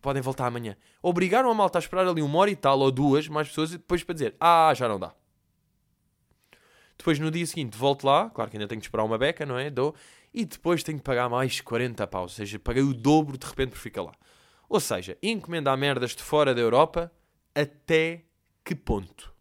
podem 0.00 0.22
voltar 0.22 0.46
amanhã. 0.46 0.76
Obrigaram 1.02 1.50
a 1.50 1.54
malta 1.54 1.78
a 1.78 1.80
esperar 1.80 2.06
ali 2.06 2.22
uma 2.22 2.38
hora 2.38 2.50
e 2.50 2.56
tal, 2.56 2.78
ou 2.78 2.90
duas, 2.92 3.28
mais 3.28 3.48
pessoas, 3.48 3.70
e 3.70 3.78
depois 3.78 4.04
para 4.04 4.14
dizer, 4.14 4.36
ah, 4.38 4.72
já 4.74 4.88
não 4.88 5.00
dá. 5.00 5.12
Depois, 6.96 7.18
no 7.18 7.30
dia 7.30 7.44
seguinte, 7.44 7.76
volto 7.76 8.04
lá, 8.04 8.30
claro 8.30 8.50
que 8.50 8.56
ainda 8.56 8.68
tenho 8.68 8.80
que 8.80 8.86
esperar 8.86 9.04
uma 9.04 9.18
beca, 9.18 9.44
não 9.44 9.58
é? 9.58 9.68
Dou, 9.68 9.94
e 10.32 10.44
depois 10.44 10.82
tenho 10.82 10.98
que 10.98 11.04
pagar 11.04 11.28
mais 11.28 11.60
40 11.60 12.06
paus, 12.06 12.32
ou 12.32 12.36
seja, 12.36 12.58
paguei 12.58 12.82
o 12.82 12.94
dobro 12.94 13.36
de 13.36 13.46
repente 13.46 13.70
por 13.70 13.78
ficar 13.78 14.02
lá. 14.04 14.12
Ou 14.74 14.80
seja, 14.80 15.16
encomendar 15.22 15.78
merdas 15.78 16.16
de 16.16 16.22
fora 16.24 16.52
da 16.52 16.60
Europa, 16.60 17.12
até 17.54 18.24
que 18.64 18.74
ponto? 18.74 19.32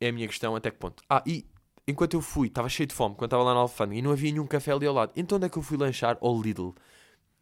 é 0.00 0.08
a 0.10 0.12
minha 0.12 0.28
questão 0.28 0.54
até 0.54 0.70
que 0.70 0.76
ponto. 0.76 1.02
Ah, 1.10 1.20
e 1.26 1.44
enquanto 1.88 2.14
eu 2.14 2.20
fui, 2.20 2.46
estava 2.46 2.68
cheio 2.68 2.86
de 2.86 2.94
fome, 2.94 3.16
quando 3.16 3.30
estava 3.30 3.42
lá 3.42 3.52
na 3.52 3.58
alfândega, 3.58 3.98
e 3.98 4.02
não 4.02 4.12
havia 4.12 4.30
nenhum 4.30 4.46
café 4.46 4.70
ali 4.70 4.86
ao 4.86 4.94
lado. 4.94 5.12
Então 5.16 5.36
onde 5.36 5.46
é 5.46 5.48
que 5.48 5.58
eu 5.58 5.62
fui 5.62 5.76
lanchar? 5.76 6.16
Ao 6.20 6.40
Lidl. 6.40 6.70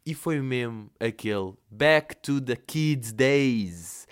E 0.03 0.15
foi 0.15 0.41
mesmo 0.41 0.89
aquele 0.99 1.53
Back 1.69 2.15
to 2.15 2.41
the 2.41 2.55
Kids 2.55 3.11
Days. 3.11 4.07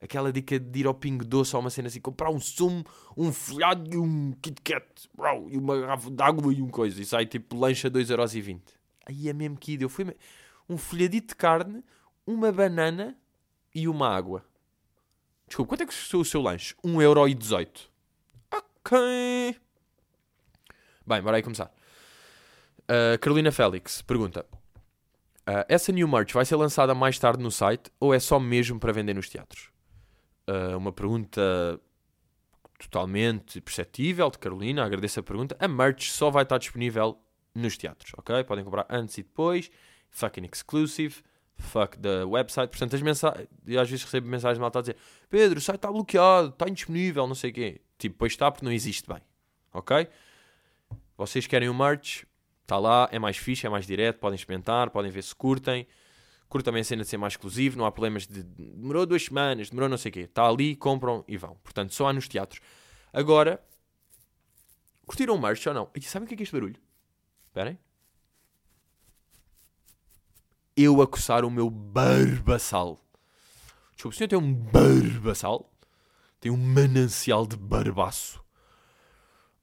Aquela 0.00 0.32
dica 0.32 0.60
de 0.60 0.78
ir 0.78 0.86
ao 0.86 0.94
Pingo 0.94 1.24
Doce 1.24 1.56
ou 1.56 1.60
uma 1.60 1.70
cena 1.70 1.88
assim, 1.88 2.00
comprar 2.00 2.30
um 2.30 2.38
sumo, 2.38 2.84
um 3.16 3.32
folhado 3.32 3.92
e 3.92 3.96
um 3.96 4.32
Kit 4.40 4.62
Kat, 4.62 4.86
bro, 5.12 5.48
e 5.50 5.56
uma 5.56 5.80
garrafa 5.80 6.08
de 6.08 6.22
água 6.22 6.54
e 6.54 6.62
um 6.62 6.68
coisa. 6.68 7.02
E 7.02 7.04
sai 7.04 7.26
tipo 7.26 7.56
lancha 7.56 7.90
2,20€. 7.90 8.60
Aí 9.06 9.28
é 9.28 9.32
mesmo 9.32 9.56
que 9.56 9.76
Eu 9.80 9.88
fui 9.88 10.04
um 10.72 10.78
folhadito 10.78 11.28
de 11.28 11.36
carne, 11.36 11.84
uma 12.26 12.50
banana 12.50 13.16
e 13.74 13.86
uma 13.86 14.08
água. 14.08 14.44
Desculpa, 15.46 15.70
quanto 15.70 15.82
é 15.82 15.86
que 15.86 15.92
custou 15.92 16.22
o 16.22 16.24
seu 16.24 16.40
lanche? 16.40 16.74
1,18€. 16.84 17.88
Ok. 18.50 19.60
Bem, 21.06 21.22
bora 21.22 21.36
aí 21.36 21.42
começar. 21.42 21.72
Uh, 22.82 23.18
Carolina 23.20 23.52
Félix 23.52 24.02
pergunta: 24.02 24.46
uh, 25.48 25.64
Essa 25.68 25.92
new 25.92 26.08
merch 26.08 26.32
vai 26.32 26.44
ser 26.44 26.56
lançada 26.56 26.94
mais 26.94 27.18
tarde 27.18 27.42
no 27.42 27.50
site 27.50 27.90
ou 28.00 28.14
é 28.14 28.18
só 28.18 28.40
mesmo 28.40 28.80
para 28.80 28.92
vender 28.92 29.14
nos 29.14 29.28
teatros? 29.28 29.70
Uh, 30.48 30.76
uma 30.76 30.92
pergunta 30.92 31.80
totalmente 32.78 33.60
perceptível 33.60 34.30
de 34.30 34.38
Carolina, 34.38 34.84
agradeço 34.84 35.20
a 35.20 35.22
pergunta. 35.22 35.56
A 35.60 35.68
merch 35.68 36.10
só 36.10 36.30
vai 36.30 36.42
estar 36.42 36.58
disponível 36.58 37.18
nos 37.54 37.76
teatros, 37.76 38.12
ok? 38.16 38.42
Podem 38.44 38.64
comprar 38.64 38.86
antes 38.88 39.18
e 39.18 39.22
depois. 39.22 39.70
Fucking 40.12 40.44
exclusive 40.44 41.22
fuck 41.62 41.96
the 41.98 42.24
website. 42.24 42.68
Portanto, 42.68 42.94
as 42.94 43.02
mensagens, 43.02 43.48
às 43.78 43.88
vezes 43.88 44.04
recebo 44.04 44.28
mensagens 44.28 44.58
mal 44.58 44.70
a 44.74 44.80
dizer 44.80 44.96
Pedro, 45.30 45.58
o 45.58 45.62
site 45.62 45.76
está 45.76 45.90
bloqueado, 45.90 46.48
está 46.48 46.68
indisponível, 46.68 47.26
não 47.26 47.34
sei 47.34 47.50
o 47.50 47.54
quê. 47.54 47.80
Tipo, 47.96 48.16
pois 48.18 48.32
está 48.32 48.50
porque 48.50 48.64
não 48.64 48.72
existe 48.72 49.08
bem. 49.08 49.22
Ok? 49.72 50.08
Vocês 51.16 51.46
querem 51.46 51.68
o 51.68 51.74
merch, 51.74 52.24
está 52.62 52.78
lá, 52.78 53.08
é 53.12 53.18
mais 53.18 53.36
fixe, 53.36 53.66
é 53.66 53.70
mais 53.70 53.86
direto, 53.86 54.18
podem 54.18 54.34
experimentar, 54.34 54.90
podem 54.90 55.10
ver 55.10 55.22
se 55.22 55.34
curtem. 55.34 55.86
Curto 56.48 56.66
também 56.66 56.82
a 56.82 56.84
cena 56.84 57.02
de 57.02 57.08
ser 57.08 57.16
mais 57.16 57.32
exclusivo, 57.32 57.78
não 57.78 57.86
há 57.86 57.92
problemas 57.92 58.26
de 58.26 58.42
demorou 58.42 59.06
duas 59.06 59.24
semanas, 59.24 59.70
demorou 59.70 59.88
não 59.88 59.96
sei 59.96 60.10
o 60.10 60.12
quê. 60.12 60.20
Está 60.20 60.46
ali, 60.46 60.76
compram 60.76 61.24
e 61.26 61.36
vão. 61.36 61.56
Portanto, 61.62 61.94
só 61.94 62.08
há 62.08 62.12
nos 62.12 62.28
teatros. 62.28 62.60
Agora, 63.12 63.62
curtiram 65.06 65.34
o 65.34 65.40
merch 65.40 65.66
ou 65.66 65.74
não? 65.74 65.90
E 65.94 66.02
sabem 66.02 66.26
o 66.26 66.28
que 66.28 66.34
é, 66.34 66.36
que 66.36 66.42
é 66.42 66.44
este 66.44 66.52
barulho? 66.52 66.76
Esperem 67.46 67.78
eu 70.76 71.02
a 71.02 71.06
coçar 71.06 71.44
o 71.44 71.50
meu 71.50 71.68
barbaçal. 71.68 72.98
Desculpa, 73.94 74.14
o 74.14 74.18
senhor 74.18 74.28
tem 74.28 74.38
um 74.38 74.54
barbaçal? 74.54 75.70
Tem 76.40 76.50
um 76.50 76.56
manancial 76.56 77.46
de 77.46 77.56
barbaço. 77.56 78.42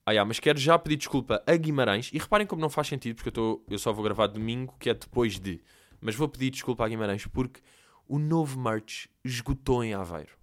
Ah, 0.06 0.12
yeah, 0.12 0.28
mas 0.28 0.40
quero 0.40 0.58
já 0.58 0.80
pedir 0.80 0.96
desculpa 0.98 1.44
a 1.46 1.56
Guimarães. 1.56 2.10
E 2.14 2.18
reparem 2.18 2.48
como 2.48 2.62
não 2.62 2.70
faz 2.70 2.88
sentido, 2.88 3.16
porque 3.16 3.30
eu, 3.30 3.34
tô, 3.34 3.64
eu 3.70 3.78
só 3.78 3.92
vou 3.92 4.04
gravar 4.04 4.28
domingo, 4.28 4.76
que 4.80 4.90
é 4.90 4.94
depois 4.94 5.40
de. 5.40 5.62
Mas 6.02 6.16
vou 6.16 6.28
pedir 6.28 6.50
desculpa 6.50 6.86
a 6.86 6.88
Guimarães, 6.88 7.28
porque 7.28 7.62
o 8.08 8.18
novo 8.18 8.60
merch 8.60 9.08
esgotou 9.24 9.84
em 9.84 9.94
Aveiro. 9.94 10.36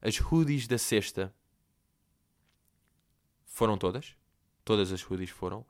As 0.00 0.20
hoodies 0.20 0.68
da 0.68 0.78
sexta 0.78 1.34
foram 3.44 3.76
todas. 3.76 4.14
Todas 4.64 4.92
as 4.92 5.02
hoodies 5.02 5.30
foram. 5.30 5.66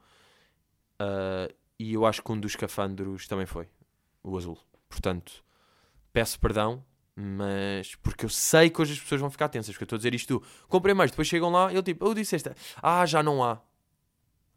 Uh, 1.01 1.55
e 1.79 1.95
eu 1.95 2.05
acho 2.05 2.23
que 2.23 2.33
um 2.33 2.39
dos 2.39 2.53
escafandros 2.53 3.27
também 3.29 3.47
foi 3.47 3.69
o 4.23 4.37
azul. 4.37 4.59
Portanto, 4.89 5.45
peço 6.13 6.39
perdão, 6.41 6.85
mas 7.15 7.95
porque 7.97 8.25
eu 8.25 8.29
sei 8.29 8.71
que 8.71 8.81
hoje 8.81 8.95
as 8.95 9.01
pessoas 9.01 9.21
vão 9.21 9.31
ficar 9.31 9.49
tensas, 9.49 9.75
porque 9.75 9.85
eu 9.85 9.87
estou 9.87 9.97
a 9.97 9.99
dizer 9.99 10.15
isto, 10.15 10.43
comprei 10.69 10.95
mais, 10.95 11.11
depois 11.11 11.29
chegam 11.29 11.51
lá, 11.51 11.73
eu 11.73 11.83
tipo, 11.83 12.05
eu 12.07 12.15
disse 12.15 12.37
esta, 12.37 12.55
ah, 12.83 13.05
já 13.07 13.23
não 13.23 13.43
há. 13.43 13.61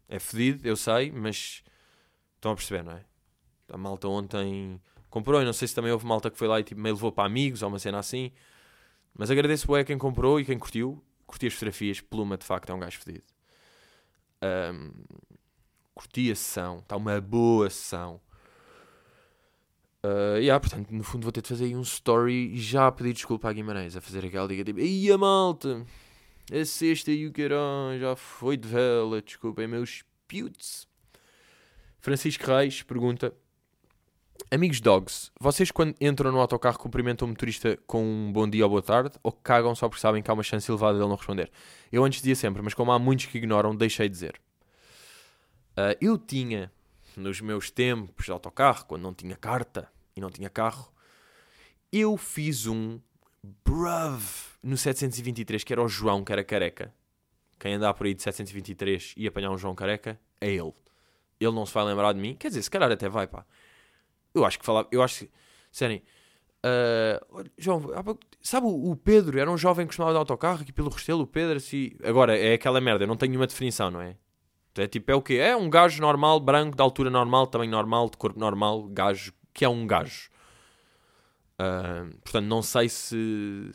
É 0.08 0.18
fedido, 0.18 0.66
eu 0.66 0.76
sei, 0.76 1.10
mas 1.10 1.62
estão 2.34 2.52
a 2.52 2.54
perceber, 2.54 2.82
não 2.82 2.92
é? 2.92 3.04
A 3.68 3.76
malta 3.78 4.08
ontem 4.08 4.80
comprou, 5.08 5.40
e 5.40 5.44
não 5.44 5.52
sei 5.52 5.68
se 5.68 5.74
também 5.74 5.92
houve 5.92 6.06
malta 6.06 6.30
que 6.30 6.38
foi 6.38 6.48
lá 6.48 6.60
e 6.60 6.64
tipo, 6.64 6.80
me 6.80 6.90
levou 6.90 7.12
para 7.12 7.24
amigos 7.24 7.62
ou 7.62 7.68
uma 7.68 7.78
cena 7.78 7.98
assim. 7.98 8.32
Mas 9.14 9.30
agradeço 9.30 9.66
bem 9.66 9.80
a 9.80 9.84
quem 9.84 9.98
comprou 9.98 10.40
e 10.40 10.44
quem 10.44 10.58
curtiu. 10.58 11.02
Curti 11.26 11.46
as 11.46 11.54
fotografias, 11.54 12.00
Pluma 12.00 12.36
de 12.36 12.44
facto 12.44 12.70
é 12.70 12.74
um 12.74 12.78
gajo 12.78 12.98
fedido. 12.98 13.24
Um, 14.42 14.92
curti 15.94 16.30
a 16.30 16.34
sessão, 16.34 16.78
está 16.78 16.96
uma 16.96 17.20
boa 17.20 17.68
sessão. 17.70 18.20
Uh, 20.04 20.36
yeah, 20.38 20.58
portanto, 20.58 20.90
no 20.90 21.04
fundo 21.04 21.22
vou 21.22 21.30
ter 21.30 21.42
de 21.42 21.48
fazer 21.48 21.66
aí 21.66 21.76
um 21.76 21.82
story 21.82 22.56
já 22.58 22.88
a 22.88 22.92
pedir 22.92 23.12
desculpa 23.12 23.48
à 23.48 23.52
Guimarães, 23.52 23.96
a 23.96 24.00
fazer 24.00 24.24
aquela 24.24 24.48
diga 24.48 24.64
tipo, 24.64 24.80
e 24.80 25.12
a 25.12 25.16
malta, 25.16 25.86
a 26.50 26.64
sexta 26.64 27.12
e 27.12 27.24
o 27.26 27.32
carão 27.32 27.96
já 28.00 28.16
foi 28.16 28.56
de 28.56 28.66
vela, 28.66 29.22
desculpem 29.22 29.68
meus 29.68 30.02
putes. 30.26 30.88
Francisco 32.00 32.44
Reis 32.46 32.82
pergunta, 32.82 33.32
amigos 34.50 34.80
dogs, 34.80 35.30
vocês 35.38 35.70
quando 35.70 35.94
entram 36.00 36.32
no 36.32 36.40
autocarro 36.40 36.80
cumprimentam 36.80 37.26
o 37.26 37.28
motorista 37.28 37.78
com 37.86 38.04
um 38.04 38.32
bom 38.32 38.50
dia 38.50 38.64
ou 38.64 38.70
boa 38.70 38.82
tarde, 38.82 39.14
ou 39.22 39.30
cagam 39.30 39.72
só 39.76 39.88
porque 39.88 40.00
sabem 40.00 40.20
que 40.20 40.28
há 40.28 40.34
uma 40.34 40.42
chance 40.42 40.68
elevada 40.68 40.98
dele 40.98 41.08
não 41.08 41.16
responder? 41.16 41.48
Eu 41.92 42.02
antes 42.02 42.20
dizia 42.20 42.34
sempre, 42.34 42.60
mas 42.60 42.74
como 42.74 42.90
há 42.90 42.98
muitos 42.98 43.26
que 43.26 43.38
ignoram, 43.38 43.76
deixei 43.76 44.08
de 44.08 44.14
dizer. 44.14 44.40
Uh, 45.72 45.96
eu 46.00 46.18
tinha, 46.18 46.70
nos 47.16 47.40
meus 47.40 47.70
tempos 47.70 48.26
de 48.26 48.32
autocarro, 48.32 48.84
quando 48.86 49.02
não 49.02 49.14
tinha 49.14 49.36
carta 49.36 49.90
e 50.14 50.20
não 50.20 50.30
tinha 50.30 50.50
carro, 50.50 50.92
eu 51.92 52.16
fiz 52.16 52.66
um 52.66 53.00
bruv 53.64 54.22
no 54.62 54.76
723, 54.76 55.64
que 55.64 55.72
era 55.72 55.82
o 55.82 55.88
João, 55.88 56.24
que 56.24 56.32
era 56.32 56.44
careca. 56.44 56.94
Quem 57.58 57.74
andar 57.74 57.94
por 57.94 58.06
aí 58.06 58.14
de 58.14 58.22
723 58.22 59.14
e 59.16 59.26
apanhar 59.26 59.50
um 59.50 59.58
João 59.58 59.74
careca, 59.74 60.18
é 60.40 60.48
ele. 60.48 60.72
Ele 61.40 61.52
não 61.52 61.66
se 61.66 61.74
vai 61.74 61.84
lembrar 61.84 62.12
de 62.12 62.20
mim. 62.20 62.34
Quer 62.34 62.48
dizer, 62.48 62.62
se 62.62 62.70
calhar 62.70 62.90
até 62.90 63.08
vai, 63.08 63.26
pá. 63.26 63.44
Eu 64.34 64.44
acho 64.44 64.58
que 64.58 64.64
falava, 64.64 64.88
eu 64.90 65.02
acho 65.02 65.20
que, 65.20 65.30
sério, 65.70 66.02
Uh, 66.64 67.44
João, 67.58 67.82
sabe 68.40 68.68
o, 68.68 68.94
Pedro? 68.94 69.38
Era 69.38 69.50
um 69.50 69.58
jovem 69.58 69.84
que 69.84 69.88
costumava 69.88 70.12
de 70.12 70.18
autocarro 70.18 70.62
aqui 70.62 70.72
pelo 70.72 70.90
Restelo, 70.90 71.22
o 71.22 71.26
Pedro, 71.26 71.56
assim. 71.56 71.90
Agora, 72.04 72.38
é 72.38 72.54
aquela 72.54 72.80
merda, 72.80 73.02
eu 73.02 73.08
não 73.08 73.16
tenho 73.16 73.30
nenhuma 73.30 73.48
definição, 73.48 73.90
não 73.90 74.00
é? 74.00 74.16
É 74.76 74.86
tipo, 74.86 75.10
é 75.10 75.14
o 75.14 75.22
quê? 75.22 75.34
É 75.34 75.54
um 75.54 75.68
gajo 75.68 76.00
normal, 76.00 76.40
branco, 76.40 76.76
de 76.76 76.82
altura 76.82 77.10
normal, 77.10 77.46
tamanho 77.46 77.70
normal, 77.70 78.08
de 78.08 78.16
corpo 78.16 78.38
normal, 78.38 78.84
gajo, 78.88 79.32
que 79.52 79.64
é 79.64 79.68
um 79.68 79.86
gajo. 79.86 80.30
Uh, 81.54 82.16
portanto, 82.18 82.46
não 82.46 82.62
sei 82.62 82.88
se. 82.88 83.70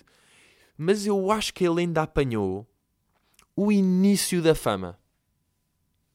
Mas 0.78 1.06
eu 1.06 1.32
acho 1.32 1.54
que 1.54 1.66
ele 1.66 1.82
ainda 1.82 2.04
apanhou 2.04 2.68
o 3.56 3.72
início 3.72 4.42
da 4.42 4.56
fama. 4.56 5.00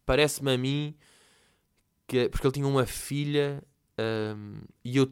Parece-me 0.05 0.53
a 0.53 0.59
mim 0.59 0.95
que. 2.07 2.29
Porque 2.29 2.47
ele 2.47 2.55
tinha 2.55 2.67
uma 2.67 2.87
filha 2.87 3.62
um, 3.99 4.61
e 4.85 4.97
eu. 4.97 5.11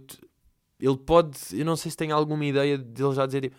Ele 0.80 0.96
pode. 0.96 1.38
Eu 1.52 1.64
não 1.64 1.76
sei 1.76 1.90
se 1.90 1.96
tem 1.96 2.10
alguma 2.10 2.44
ideia 2.44 2.76
dele 2.76 3.14
já 3.14 3.26
dizer 3.26 3.42
tipo. 3.42 3.56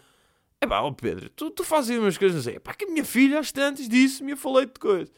É 0.60 0.68
pá, 0.68 0.82
oh 0.82 0.94
Pedro, 0.94 1.28
tu, 1.30 1.50
tu 1.50 1.64
fazes 1.64 1.98
umas 1.98 2.18
coisas 2.18 2.46
assim. 2.46 2.58
É 2.58 2.60
pá, 2.60 2.74
que 2.74 2.86
a 2.86 2.88
minha 2.88 3.04
filha, 3.04 3.42
antes 3.58 3.90
disso, 3.90 4.24
me 4.24 4.36
falei 4.36 4.68
de 4.68 4.74
coisa. 4.74 5.12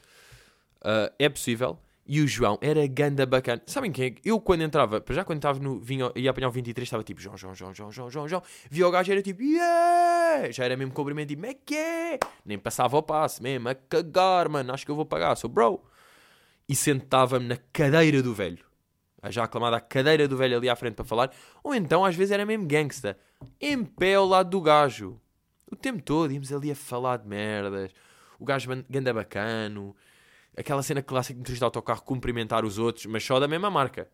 Uh, 0.84 1.14
é 1.18 1.30
possível. 1.30 1.80
E 2.06 2.22
o 2.22 2.28
João 2.28 2.60
era 2.62 2.86
ganda 2.86 3.26
bacana. 3.26 3.62
Sabem 3.66 3.90
quem 3.90 4.08
é? 4.08 4.16
Eu 4.26 4.40
quando 4.42 4.62
entrava, 4.62 5.02
já 5.10 5.24
quando 5.24 5.38
estava 5.38 5.58
no. 5.60 5.80
Vinha, 5.80 6.12
ia 6.16 6.32
apanhar 6.32 6.50
o 6.50 6.52
23, 6.52 6.86
estava 6.86 7.02
tipo 7.02 7.22
João, 7.22 7.38
João, 7.38 7.56
João, 7.56 7.74
João, 7.74 7.92
João, 7.92 8.10
João, 8.10 8.28
João. 8.28 8.44
Via 8.70 8.86
o 8.86 8.92
gajo 8.92 9.10
era 9.10 9.22
tipo, 9.22 9.42
yeah! 9.42 10.52
Já 10.52 10.66
era 10.66 10.76
mesmo 10.76 10.94
cumprimento, 10.94 11.30
tipo, 11.30 11.46
é 11.46 11.54
que 11.54 11.76
é? 11.76 12.20
Nem 12.46 12.60
passava 12.60 12.98
o 12.98 13.02
passe 13.02 13.42
mesmo, 13.42 13.70
a 13.70 13.76
cagar, 13.76 14.50
mano, 14.50 14.74
acho 14.74 14.86
que 14.86 14.92
eu 14.92 14.96
vou 14.96 15.06
pagar, 15.06 15.36
sou 15.36 15.50
bro. 15.50 15.82
E 16.68 16.76
sentava-me 16.76 17.48
na 17.48 17.58
cadeira 17.72 18.22
do 18.22 18.34
velho. 18.34 18.66
Já 19.30 19.46
aclamada 19.46 19.78
a 19.78 19.82
cadeira 19.82 20.28
do 20.28 20.36
velho 20.36 20.58
ali 20.58 20.68
à 20.68 20.76
frente 20.76 20.96
para 20.96 21.06
falar. 21.06 21.32
Ou 21.64 21.74
então 21.74 22.04
às 22.04 22.16
vezes 22.16 22.32
era 22.32 22.46
mesmo 22.46 22.68
gangsta. 22.68 23.18
Em 23.62 23.84
pé 23.86 24.16
ao 24.16 24.26
lado 24.26 24.50
do 24.50 24.60
gajo. 24.60 25.22
O 25.72 25.76
tempo 25.76 26.04
todo 26.04 26.34
íamos 26.34 26.52
ali 26.52 26.70
a 26.70 26.76
falar 26.76 27.18
de 27.18 27.28
merdas. 27.28 27.92
O 28.38 28.44
gajo 28.44 28.70
ganda 28.90 29.14
bacano 29.14 29.96
aquela 30.58 30.84
cena 30.84 31.02
clássica 31.02 31.34
de 31.34 31.40
motorista 31.40 31.64
de 31.64 31.66
autocarro 31.66 32.02
cumprimentar 32.04 32.66
os 32.66 32.78
outros, 32.78 33.06
mas 33.06 33.24
só 33.24 33.40
da 33.40 33.48
mesma 33.48 33.70
marca. 33.70 34.10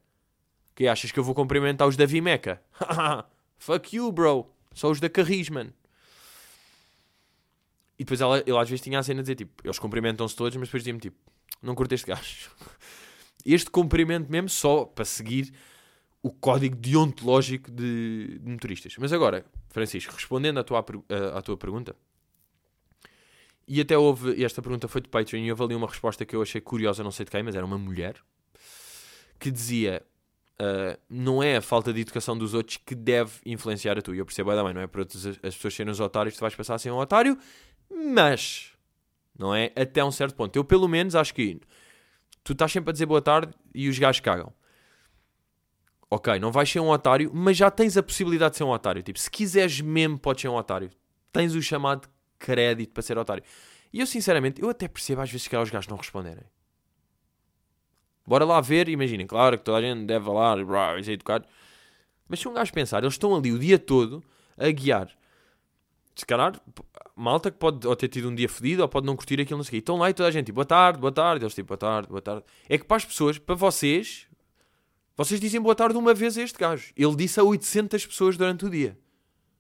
Que 0.75 0.87
achas 0.87 1.11
que 1.11 1.19
eu 1.19 1.23
vou 1.23 1.35
cumprimentar 1.35 1.87
os 1.87 1.97
da 1.97 2.05
Vimeca? 2.05 2.61
Fuck 3.57 3.95
you, 3.95 4.11
bro. 4.11 4.47
Só 4.73 4.89
os 4.89 4.99
da 4.99 5.09
Carrisman. 5.09 5.73
E 7.97 8.03
depois 8.05 8.21
ela, 8.21 8.39
ele 8.39 8.57
às 8.57 8.69
vezes 8.69 8.81
tinha 8.81 8.97
a 8.97 9.03
cena 9.03 9.21
de 9.21 9.23
dizer 9.23 9.35
tipo, 9.35 9.61
eles 9.65 9.77
cumprimentam-se 9.77 10.35
todos, 10.35 10.55
mas 10.55 10.69
depois 10.69 10.81
dizia-me 10.81 10.99
tipo, 10.99 11.17
não 11.61 11.75
curto 11.75 11.93
este 11.93 12.07
gajo. 12.07 12.49
Este 13.45 13.69
cumprimento 13.69 14.29
mesmo 14.29 14.49
só 14.49 14.83
para 14.83 15.05
seguir 15.05 15.53
o 16.21 16.29
código 16.29 16.75
deontológico 16.75 17.71
de, 17.71 18.37
de 18.37 18.51
motoristas. 18.51 18.95
Mas 18.99 19.13
agora, 19.13 19.45
Francisco, 19.69 20.13
respondendo 20.13 20.59
à 20.59 20.63
tua, 20.63 20.85
à 21.33 21.41
tua 21.41 21.55
pergunta, 21.55 21.95
e 23.71 23.79
até 23.79 23.95
houve, 23.95 24.43
esta 24.43 24.63
pergunta 24.63 24.87
foi 24.87 24.99
de 24.99 25.07
Patreon 25.07 25.41
e 25.43 25.51
houve 25.51 25.63
ali 25.63 25.75
uma 25.75 25.85
resposta 25.85 26.25
que 26.25 26.35
eu 26.35 26.41
achei 26.41 26.59
curiosa, 26.59 27.03
não 27.03 27.11
sei 27.11 27.23
de 27.23 27.29
quem, 27.29 27.43
mas 27.43 27.53
era 27.53 27.63
uma 27.63 27.77
mulher, 27.77 28.15
que 29.39 29.51
dizia: 29.51 30.03
uh, 30.59 30.99
Não 31.07 31.43
é 31.43 31.57
a 31.57 31.61
falta 31.61 31.93
de 31.93 32.01
educação 32.01 32.35
dos 32.35 32.55
outros 32.55 32.77
que 32.77 32.95
deve 32.95 33.33
influenciar 33.45 33.95
a 33.95 34.01
tu. 34.01 34.15
E 34.15 34.17
eu 34.17 34.25
percebo, 34.25 34.49
também, 34.55 34.73
não 34.73 34.81
é 34.81 34.87
para 34.87 35.03
as 35.03 35.53
pessoas 35.53 35.75
serem 35.75 35.91
os 35.91 35.99
otários, 35.99 36.35
tu 36.35 36.41
vais 36.41 36.55
passar 36.55 36.73
a 36.73 36.79
ser 36.79 36.89
um 36.89 36.97
otário, 36.97 37.37
mas, 37.91 38.71
não 39.37 39.53
é? 39.53 39.71
Até 39.75 40.03
um 40.03 40.11
certo 40.11 40.33
ponto. 40.33 40.55
Eu, 40.55 40.63
pelo 40.63 40.87
menos, 40.87 41.13
acho 41.13 41.31
que 41.31 41.61
tu 42.43 42.53
estás 42.53 42.71
sempre 42.71 42.89
a 42.89 42.93
dizer 42.93 43.05
boa 43.05 43.21
tarde 43.21 43.53
e 43.75 43.87
os 43.87 43.99
gajos 43.99 44.19
cagam. 44.19 44.51
Ok, 46.09 46.39
não 46.39 46.51
vais 46.51 46.67
ser 46.67 46.79
um 46.79 46.89
otário, 46.89 47.29
mas 47.31 47.55
já 47.55 47.69
tens 47.69 47.95
a 47.97 48.01
possibilidade 48.01 48.53
de 48.53 48.57
ser 48.57 48.63
um 48.63 48.71
otário. 48.71 49.03
Tipo, 49.03 49.19
se 49.19 49.29
quiseres 49.29 49.79
mesmo, 49.79 50.17
podes 50.17 50.41
ser 50.41 50.47
um 50.47 50.55
otário. 50.55 50.89
Tens 51.31 51.53
o 51.53 51.61
chamado 51.61 52.09
crédito 52.39 52.91
para 52.91 53.03
ser 53.03 53.17
otário. 53.17 53.43
E 53.91 53.99
eu, 53.99 54.07
sinceramente, 54.07 54.61
eu 54.61 54.69
até 54.69 54.87
percebo 54.87 55.21
às 55.21 55.29
vezes 55.29 55.47
que 55.47 55.55
os 55.55 55.69
gajos 55.69 55.87
não 55.87 55.97
responderem. 55.97 56.43
Bora 58.25 58.45
lá 58.45 58.61
ver, 58.61 58.87
imaginem, 58.89 59.25
claro 59.25 59.57
que 59.57 59.63
toda 59.63 59.79
a 59.79 59.81
gente 59.81 60.05
deve 60.05 60.23
falar, 60.25 60.57
é 60.59 61.11
educado. 61.11 61.45
Mas 62.27 62.39
se 62.39 62.47
um 62.47 62.53
gajo 62.53 62.71
pensar, 62.71 62.99
eles 62.99 63.15
estão 63.15 63.35
ali 63.35 63.51
o 63.51 63.57
dia 63.57 63.79
todo 63.79 64.23
a 64.55 64.69
guiar. 64.69 65.09
Se 66.15 66.25
calhar, 66.25 66.61
malta 67.15 67.49
que 67.49 67.57
pode 67.57 67.87
ou 67.87 67.95
ter 67.95 68.07
tido 68.07 68.29
um 68.29 68.35
dia 68.35 68.47
fedido 68.47 68.83
ou 68.83 68.87
pode 68.87 69.07
não 69.07 69.15
curtir 69.15 69.41
aquilo, 69.41 69.57
não 69.57 69.63
sei 69.63 69.69
o 69.69 69.71
quê. 69.71 69.77
Estão 69.77 69.97
lá 69.97 70.09
e 70.09 70.13
toda 70.13 70.29
a 70.29 70.31
gente, 70.31 70.47
tipo, 70.47 70.55
boa 70.57 70.65
tarde, 70.65 70.99
boa 70.99 71.11
tarde. 71.11 71.43
Eles, 71.43 71.55
tipo, 71.55 71.69
boa 71.69 71.77
tarde, 71.77 72.07
boa 72.07 72.21
tarde. 72.21 72.43
É 72.67 72.77
que 72.77 72.83
para 72.83 72.97
as 72.97 73.05
pessoas, 73.05 73.39
para 73.39 73.55
vocês, 73.55 74.27
vocês 75.17 75.39
dizem 75.39 75.59
boa 75.59 75.73
tarde 75.73 75.97
uma 75.97 76.13
vez 76.13 76.37
a 76.37 76.43
este 76.43 76.59
gajo. 76.59 76.93
Ele 76.95 77.15
disse 77.15 77.39
a 77.39 77.43
800 77.43 78.05
pessoas 78.05 78.37
durante 78.37 78.65
o 78.65 78.69
dia. 78.69 78.97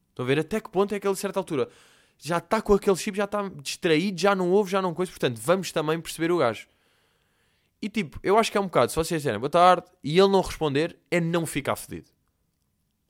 Estão 0.09 0.23
a 0.23 0.27
ver 0.27 0.39
até 0.39 0.59
que 0.59 0.69
ponto 0.69 0.93
é 0.93 0.99
que 0.99 1.07
ele, 1.07 1.13
a 1.13 1.17
certa 1.17 1.39
altura, 1.39 1.69
já 2.19 2.37
está 2.37 2.61
com 2.61 2.73
aquele 2.73 2.97
chip, 2.97 3.17
já 3.17 3.23
está 3.23 3.47
distraído, 3.47 4.19
já 4.19 4.35
não 4.35 4.51
ouve, 4.51 4.71
já 4.71 4.81
não 4.81 4.93
coisa. 4.93 5.11
Portanto, 5.11 5.39
vamos 5.41 5.71
também 5.71 5.99
perceber 5.99 6.31
o 6.31 6.37
gajo. 6.37 6.67
E 7.81 7.87
tipo, 7.87 8.19
eu 8.21 8.37
acho 8.37 8.51
que 8.51 8.57
é 8.57 8.61
um 8.61 8.65
bocado, 8.65 8.91
se 8.91 8.95
vocês 8.95 9.21
disserem 9.21 9.39
boa 9.39 9.49
tarde 9.49 9.87
e 10.03 10.19
ele 10.19 10.27
não 10.27 10.41
responder, 10.41 10.97
é 11.09 11.21
não 11.21 11.45
ficar 11.45 11.77
fedido. 11.77 12.09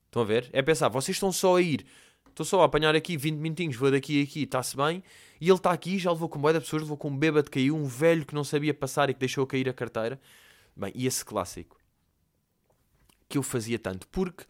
Estão 0.06 0.22
a 0.22 0.26
ver? 0.26 0.48
É 0.54 0.62
pensar, 0.62 0.90
vocês 0.90 1.16
estão 1.16 1.32
só 1.32 1.58
a 1.58 1.62
ir, 1.62 1.88
estou 2.28 2.46
só 2.46 2.62
a 2.62 2.66
apanhar 2.66 2.96
aqui 2.96 3.18
20 3.18 3.38
minutinhos, 3.38 3.76
vou 3.76 3.90
daqui 3.90 4.22
a 4.22 4.24
aqui, 4.24 4.44
está-se 4.44 4.78
bem, 4.78 5.04
e 5.42 5.48
ele 5.48 5.56
está 5.56 5.72
aqui, 5.72 5.98
já 5.98 6.12
levou 6.12 6.30
com 6.30 6.40
boia 6.40 6.54
de 6.54 6.66
pessoas, 6.66 6.84
levou 6.84 6.98
com 6.98 7.10
um 7.10 7.18
bêbado 7.18 7.46
que 7.50 7.60
caiu, 7.60 7.76
um 7.76 7.86
velho 7.86 8.26
que 8.26 8.36
não 8.36 8.44
sabia 8.44 8.74
passar 8.74 9.10
e 9.10 9.14
que 9.14 9.20
deixou 9.20 9.46
cair 9.48 9.68
a 9.68 9.74
carteira. 9.74 10.20
Bem, 10.76 10.92
e 10.96 11.08
esse 11.08 11.26
clássico 11.26 11.80
que 13.28 13.38
eu 13.38 13.44
fazia 13.44 13.78
tanto, 13.80 14.08
porque 14.08 14.46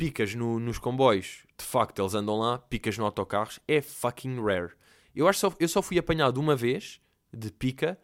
picas 0.00 0.34
no, 0.34 0.58
nos 0.58 0.78
comboios, 0.78 1.44
de 1.58 1.62
facto 1.62 2.00
eles 2.00 2.14
andam 2.14 2.38
lá, 2.38 2.56
picas 2.56 2.96
no 2.96 3.04
autocarros, 3.04 3.60
é 3.68 3.82
fucking 3.82 4.42
rare. 4.42 4.72
Eu 5.14 5.28
acho 5.28 5.40
só, 5.40 5.54
eu 5.60 5.68
só 5.68 5.82
fui 5.82 5.98
apanhado 5.98 6.40
uma 6.40 6.56
vez 6.56 7.02
de 7.30 7.52
pica 7.52 8.00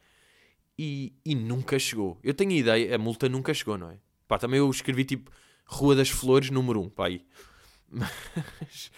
e, 0.79 1.15
e 1.25 1.35
nunca 1.35 1.79
chegou. 1.79 2.21
Eu 2.23 2.35
tenho 2.35 2.51
a 2.51 2.55
ideia, 2.55 2.95
a 2.95 2.99
multa 2.99 3.31
nunca 3.31 3.55
chegou, 3.55 3.79
não 3.79 3.91
é? 3.91 3.99
Pá, 4.29 4.37
também 4.37 4.59
eu 4.59 4.69
escrevi 4.69 5.07
tipo 5.07 5.31
Rua 5.65 5.97
das 5.97 6.11
Flores, 6.11 6.51
número 6.51 6.83
1, 6.83 6.91
pá 6.91 7.07
aí. 7.07 7.25
Mas, 7.89 8.91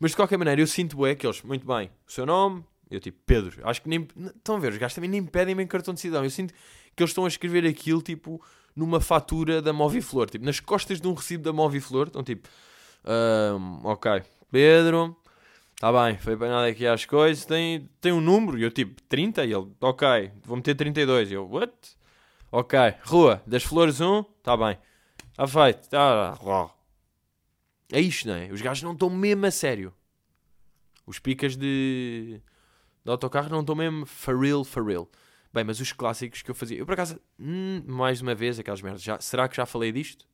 mas 0.00 0.10
de 0.10 0.16
qualquer 0.16 0.36
maneira, 0.36 0.60
eu 0.60 0.66
sinto 0.66 1.06
é 1.06 1.14
que 1.14 1.24
eles, 1.24 1.42
muito 1.42 1.64
bem, 1.64 1.88
o 2.04 2.10
seu 2.10 2.26
nome, 2.26 2.64
eu 2.90 2.98
tipo, 2.98 3.18
Pedro, 3.24 3.66
acho 3.66 3.80
que 3.80 3.88
nem. 3.88 4.06
Estão 4.36 4.56
a 4.56 4.58
ver, 4.58 4.72
os 4.72 4.78
gajos 4.78 4.96
também 4.96 5.08
nem 5.08 5.24
pedem-me 5.24 5.64
cartão 5.64 5.94
de 5.94 6.00
cidadão. 6.00 6.24
Eu 6.24 6.30
sinto 6.30 6.52
que 6.94 7.02
eles 7.02 7.10
estão 7.10 7.24
a 7.24 7.28
escrever 7.28 7.64
aquilo 7.64 8.02
tipo 8.02 8.44
numa 8.74 9.00
fatura 9.00 9.60
da 9.60 9.72
Moviflor, 9.72 10.28
tipo, 10.28 10.44
nas 10.44 10.60
costas 10.60 11.00
de 11.00 11.06
um 11.06 11.14
recibo 11.14 11.44
da 11.44 11.52
Moviflor, 11.52 12.06
estão 12.06 12.22
tipo, 12.22 12.48
um, 13.04 13.86
ok, 13.86 14.22
Pedro, 14.50 15.16
está 15.74 15.92
bem, 15.92 16.18
foi 16.18 16.34
apanhado 16.34 16.66
aqui 16.66 16.86
às 16.86 17.04
coisas, 17.04 17.44
tem, 17.44 17.88
tem 18.00 18.12
um 18.12 18.20
número, 18.20 18.58
e 18.58 18.62
eu 18.62 18.70
tipo, 18.70 19.00
30, 19.02 19.44
e 19.44 19.52
ele, 19.52 19.70
ok, 19.80 20.32
vou 20.44 20.56
meter 20.56 20.74
32, 20.74 21.30
e 21.30 21.34
eu, 21.34 21.48
what? 21.48 21.72
Ok, 22.50 22.78
Rua 23.04 23.42
das 23.46 23.62
Flores 23.62 24.00
1, 24.00 24.24
está 24.38 24.56
bem, 24.56 24.78
está 25.32 25.46
feito, 25.46 25.88
tá, 25.88 26.36
é 27.92 28.00
isto, 28.00 28.26
não 28.26 28.34
é? 28.34 28.50
Os 28.50 28.62
gajos 28.62 28.82
não 28.82 28.92
estão 28.92 29.10
mesmo 29.10 29.44
a 29.44 29.50
sério. 29.50 29.92
Os 31.06 31.18
picas 31.18 31.54
de, 31.54 32.40
de 33.04 33.10
autocarro 33.10 33.50
não 33.50 33.60
estão 33.60 33.74
mesmo 33.74 34.06
for 34.06 34.38
real, 34.38 34.64
for 34.64 34.82
real. 34.86 35.06
Bem, 35.52 35.64
mas 35.64 35.80
os 35.80 35.92
clássicos 35.92 36.40
que 36.40 36.50
eu 36.50 36.54
fazia. 36.54 36.78
Eu 36.78 36.86
por 36.86 36.94
acaso, 36.94 37.20
hum, 37.38 37.82
mais 37.86 38.22
uma 38.22 38.34
vez, 38.34 38.58
aquelas 38.58 38.80
merdas. 38.80 39.02
Já, 39.02 39.20
será 39.20 39.46
que 39.48 39.56
já 39.56 39.66
falei 39.66 39.92
disto? 39.92 40.26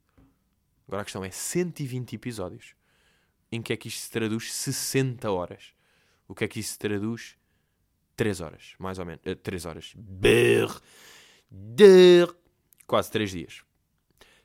Agora 0.87 1.03
a 1.03 1.05
questão 1.05 1.25
é 1.25 1.31
120 1.31 2.15
episódios. 2.15 2.75
Em 3.51 3.61
que 3.61 3.73
é 3.73 3.77
que 3.77 3.89
isto 3.89 4.01
se 4.01 4.11
traduz 4.11 4.53
60 4.53 5.31
horas? 5.31 5.75
O 6.29 6.35
que 6.35 6.45
é 6.45 6.49
que 6.49 6.61
isso 6.61 6.73
se 6.73 6.79
traduz? 6.79 7.37
3 8.17 8.41
horas, 8.41 8.75
mais 8.79 8.99
ou 8.99 9.07
menos. 9.07 9.25
Uh, 9.25 9.31
eh, 9.31 9.35
3 9.35 9.67
horas. 9.67 9.95
Quase 12.87 13.11
3 13.11 13.31
dias. 13.31 13.63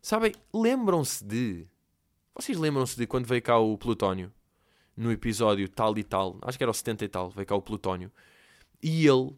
Sabem, 0.02 0.34
lembram-se 0.54 1.24
de. 1.24 1.68
Vocês 2.36 2.58
lembram-se 2.58 2.98
de 2.98 3.06
quando 3.06 3.26
veio 3.26 3.42
cá 3.42 3.58
o 3.60 3.78
Plutónio? 3.78 4.34
No 4.96 5.12
episódio 5.12 5.68
tal 5.70 5.98
e 5.98 6.04
tal. 6.04 6.40
Acho 6.42 6.58
que 6.58 6.64
era 6.64 6.72
o 6.72 6.74
70 6.74 7.06
e 7.06 7.08
tal. 7.08 7.30
Veio 7.30 7.46
cá 7.46 7.56
o 7.56 7.62
Plutónio. 7.62 8.12
E 8.82 9.08
ele 9.08 9.36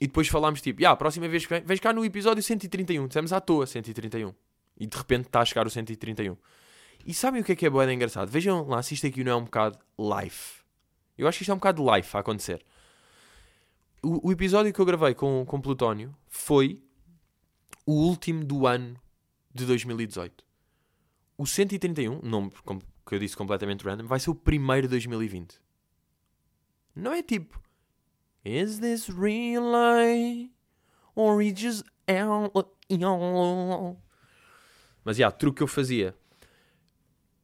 e 0.00 0.06
depois 0.06 0.28
falámos 0.28 0.62
tipo, 0.62 0.84
ah, 0.86 0.92
a 0.92 0.96
próxima 0.96 1.28
vez 1.28 1.44
que 1.44 1.60
vens 1.60 1.78
cá 1.78 1.92
no 1.92 2.02
episódio 2.02 2.42
131. 2.42 3.06
Dissemos 3.06 3.34
à 3.34 3.40
toa 3.40 3.66
131. 3.66 4.32
E 4.78 4.86
de 4.86 4.96
repente 4.96 5.26
está 5.26 5.42
a 5.42 5.44
chegar 5.44 5.66
o 5.66 5.70
131. 5.70 6.36
E 7.04 7.12
sabem 7.12 7.42
o 7.42 7.44
que 7.44 7.52
é 7.52 7.56
que 7.56 7.66
é 7.66 7.70
boa 7.70 7.92
engraçado? 7.92 8.30
Vejam 8.30 8.66
lá 8.66 8.82
se 8.82 8.94
isto 8.94 9.06
aqui 9.06 9.22
não 9.22 9.32
é 9.32 9.36
um 9.36 9.44
bocado 9.44 9.78
life. 9.98 10.62
Eu 11.18 11.28
acho 11.28 11.36
que 11.36 11.42
isto 11.42 11.50
é 11.50 11.54
um 11.54 11.58
bocado 11.58 11.84
life 11.94 12.16
a 12.16 12.20
acontecer. 12.20 12.64
O, 14.02 14.28
o 14.28 14.32
episódio 14.32 14.72
que 14.72 14.80
eu 14.80 14.86
gravei 14.86 15.12
com, 15.12 15.44
com 15.44 15.60
Plutónio 15.60 16.16
foi 16.28 16.82
o 17.84 17.92
último 17.92 18.42
do 18.42 18.66
ano 18.66 18.96
de 19.54 19.66
2018. 19.66 20.42
O 21.36 21.46
131, 21.46 22.20
nome 22.22 22.50
que 23.06 23.14
eu 23.14 23.18
disse 23.18 23.36
completamente 23.36 23.84
random, 23.84 24.06
vai 24.06 24.18
ser 24.18 24.30
o 24.30 24.34
primeiro 24.34 24.86
de 24.86 24.92
2020. 24.92 25.60
Não 26.96 27.12
é 27.12 27.22
tipo 27.22 27.60
Is 28.44 28.80
this 28.80 29.08
real 29.08 29.62
life? 29.62 30.50
Or 31.14 31.42
is 31.42 31.54
just 31.60 31.84
Mas, 35.04 35.18
yeah, 35.18 35.36
truque 35.36 35.58
que 35.58 35.62
eu 35.62 35.66
fazia. 35.66 36.14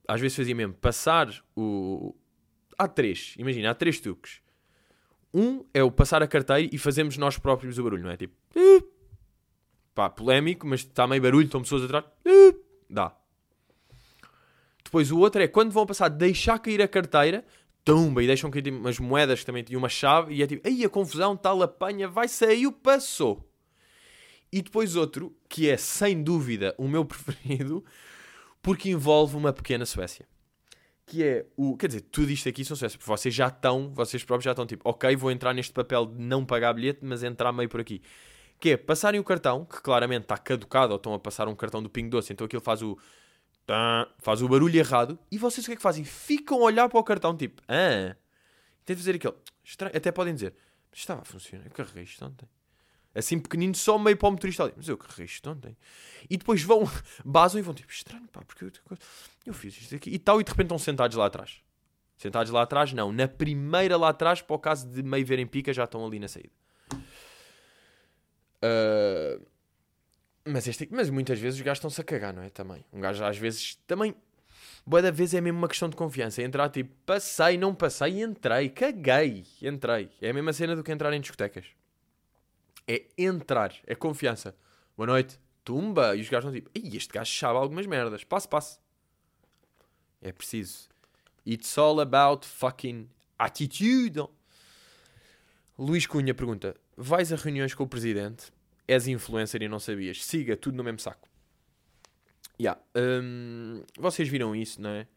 às 0.09 0.21
vezes 0.21 0.37
fazia 0.37 0.55
mesmo 0.55 0.75
passar 0.75 1.29
o. 1.57 2.15
Há 2.79 2.87
três, 2.87 3.35
imagina, 3.39 3.71
há 3.71 3.75
três 3.75 4.01
truques. 4.01 4.41
Um 5.33 5.65
é 5.75 5.83
o 5.83 5.91
passar 5.91 6.23
a 6.23 6.27
carteira 6.29 6.69
e 6.73 6.79
fazemos 6.79 7.17
nós 7.17 7.39
próprios 7.39 7.79
o 7.79 7.83
barulho, 7.83 8.03
não 8.05 8.11
é? 8.11 8.17
Tipo, 8.17 8.35
pá, 9.95 10.09
polémico, 10.09 10.67
mas 10.67 10.81
está 10.81 11.07
meio 11.07 11.21
barulho, 11.21 11.47
estão 11.47 11.63
pessoas 11.63 11.85
atrás, 11.85 12.05
dá. 12.89 13.15
Depois 14.85 15.11
o 15.11 15.19
outro 15.19 15.43
é 15.43 15.49
quando 15.49 15.73
vão 15.73 15.85
passar, 15.85 16.09
deixar 16.09 16.59
cair 16.59 16.81
a 16.81 16.89
carteira, 16.89 17.45
tumba, 17.87 18.21
e 18.21 18.27
deixam 18.27 18.51
cair 18.51 18.63
tipo, 18.63 18.77
umas 18.77 18.99
moedas 18.99 19.45
também 19.45 19.63
tinham 19.63 19.79
uma 19.79 19.89
chave, 19.89 20.35
e 20.35 20.43
é 20.43 20.47
tipo, 20.47 20.67
aí 20.67 20.85
a 20.85 20.89
confusão, 20.89 21.37
tal 21.37 21.63
apanha, 21.63 22.09
vai 22.09 22.27
sair, 22.27 22.71
passou. 22.73 23.49
E 24.53 24.61
depois 24.61 24.97
outro, 24.97 25.35
que 25.49 25.71
é 25.71 25.77
sem 25.77 26.21
dúvida 26.21 26.75
o 26.77 26.89
meu 26.89 27.05
preferido, 27.07 27.85
porque 28.61 28.91
envolve 28.91 29.37
uma 29.37 29.53
pequena 29.53 29.87
Suécia. 29.87 30.27
Que 31.07 31.23
é 31.23 31.47
o. 31.57 31.77
Quer 31.77 31.87
dizer, 31.87 32.01
tudo 32.01 32.33
isto 32.33 32.49
aqui 32.49 32.65
são 32.65 32.77
Suécia, 32.77 32.99
porque 32.99 33.09
vocês 33.09 33.33
já 33.33 33.47
estão, 33.47 33.93
vocês 33.95 34.25
próprios 34.25 34.45
já 34.45 34.51
estão 34.51 34.67
tipo, 34.67 34.89
ok, 34.89 35.15
vou 35.15 35.31
entrar 35.31 35.55
neste 35.55 35.73
papel 35.73 36.07
de 36.07 36.21
não 36.21 36.45
pagar 36.45 36.73
bilhete, 36.73 36.99
mas 37.03 37.23
entrar 37.23 37.53
meio 37.53 37.69
por 37.69 37.81
aqui. 37.81 38.03
Que 38.59 38.71
é 38.71 38.77
passarem 38.77 39.21
o 39.21 39.25
cartão, 39.25 39.65
que 39.65 39.81
claramente 39.81 40.23
está 40.23 40.37
caducado, 40.37 40.93
ou 40.93 40.97
estão 40.97 41.15
a 41.15 41.19
passar 41.21 41.47
um 41.47 41.55
cartão 41.55 41.81
do 41.81 41.89
Pingo 41.89 42.11
Doce, 42.11 42.33
então 42.33 42.45
aquilo 42.45 42.63
faz 42.63 42.83
o. 42.83 42.99
faz 44.19 44.43
o 44.43 44.49
barulho 44.49 44.79
errado, 44.79 45.19
e 45.31 45.39
vocês 45.39 45.65
o 45.67 45.69
que 45.69 45.73
é 45.75 45.77
que 45.77 45.83
fazem? 45.83 46.05
Ficam 46.05 46.59
a 46.59 46.65
olhar 46.65 46.89
para 46.89 46.99
o 46.99 47.05
cartão, 47.05 47.37
tipo, 47.37 47.63
ah. 47.69 48.17
Tem 48.85 48.95
fazer 48.95 49.17
aquele. 49.17 49.35
Estranho. 49.65 49.97
Até 49.97 50.13
podem 50.13 50.35
dizer, 50.35 50.55
estava 50.93 51.23
a 51.23 51.25
funcionar, 51.25 51.67
eu 51.67 51.73
carreguei 51.73 52.05
isto 52.05 52.25
ontem 52.25 52.49
assim 53.17 53.39
pequenino, 53.39 53.75
só 53.75 53.99
meio 53.99 54.17
para 54.17 54.29
o 54.29 54.33
motorista 54.33 54.65
ali. 54.65 54.75
Mas 54.77 54.89
eu 54.89 54.99
que 54.99 55.25
isto 55.25 55.51
ontem. 55.51 55.77
E 56.29 56.37
depois 56.37 56.63
vão, 56.63 56.85
basam 57.25 57.59
e 57.59 57.63
vão 57.63 57.75
tipo, 57.75 57.91
estranho, 57.91 58.29
pá, 58.29 58.43
porque 58.47 58.65
eu, 58.65 58.71
eu 59.47 59.55
fiz 59.55 59.77
isto 59.81 59.95
aqui. 59.97 60.11
E 60.11 60.19
tal, 60.19 60.41
e 60.41 60.45
de 60.45 60.51
repente 60.51 60.67
estão 60.67 60.79
sentados 60.79 61.17
lá 61.17 61.27
atrás. 61.27 61.61
Sentados 62.17 62.53
lá 62.53 62.63
atrás, 62.63 62.93
não. 62.93 63.11
Na 63.13 63.27
primeira 63.27 63.97
lá 63.97 64.11
atrás, 64.11 64.43
para 64.43 64.57
o 64.57 64.59
caso 64.59 64.89
de 64.89 65.03
meio 65.03 65.25
verem 65.25 65.47
pica, 65.47 65.73
já 65.73 65.85
estão 65.85 66.05
ali 66.05 66.19
na 66.19 66.29
saída. 66.29 66.53
Uh, 68.63 69.47
mas, 70.47 70.67
este, 70.69 70.89
mas 70.91 71.11
muitas 71.11 71.39
vezes 71.39 71.59
os 71.59 71.65
gajos 71.65 71.79
estão-se 71.79 72.01
a 72.01 72.05
cagar, 72.05 72.33
não 72.33 72.43
é? 72.43 72.51
Também. 72.51 72.85
Um 72.93 73.01
gajo 73.01 73.25
às 73.25 73.37
vezes 73.37 73.77
também. 73.87 74.15
Boa 74.87 75.03
da 75.03 75.11
vez 75.11 75.35
é 75.35 75.41
mesmo 75.41 75.59
uma 75.59 75.69
questão 75.69 75.89
de 75.89 75.97
confiança. 75.97 76.43
Entrar 76.43 76.69
tipo, 76.71 76.95
passei, 77.05 77.59
não 77.59 77.75
passei, 77.75 78.23
entrei, 78.23 78.69
caguei, 78.69 79.45
entrei. 79.61 80.09
É 80.23 80.31
a 80.31 80.33
mesma 80.33 80.53
cena 80.53 80.77
do 80.77 80.85
que 80.85 80.93
entrar 80.93 81.13
em 81.13 81.21
discotecas. 81.21 81.67
É 82.87 83.05
entrar, 83.19 83.75
é 83.85 83.97
confiança. 83.97 84.55
Boa 84.97 85.09
noite, 85.09 85.41
tumba. 85.65 86.15
E 86.15 86.21
os 86.21 86.29
gajos 86.29 86.49
estão 86.49 86.53
tipo, 86.53 86.71
Ei, 86.73 86.97
este 86.97 87.13
gajo 87.13 87.33
sabe 87.37 87.59
algumas 87.59 87.87
merdas. 87.87 88.23
Passo, 88.23 88.49
passo. 88.49 88.81
É 90.23 90.31
preciso. 90.33 90.89
It's 91.45 91.77
all 91.77 92.01
about 92.01 92.47
fucking 92.47 93.09
attitude. 93.39 94.25
Luís 95.79 96.07
Cunha 96.07 96.35
pergunta: 96.35 96.77
Vais 96.97 97.33
a 97.33 97.37
reuniões 97.37 97.75
com 97.75 97.85
o 97.85 97.89
presidente? 97.89 98.53
És 98.89 99.07
influencer 99.07 99.63
e 99.63 99.69
não 99.69 99.79
sabias? 99.79 100.25
Siga, 100.25 100.57
tudo 100.57 100.77
no 100.77 100.85
mesmo 100.85 101.01
saco. 101.01 101.29
Yeah. 102.61 102.81
Um, 102.97 103.83
vocês 103.99 104.29
viram 104.29 104.55
isso, 104.55 104.81
não 104.81 104.91
é? 104.91 105.09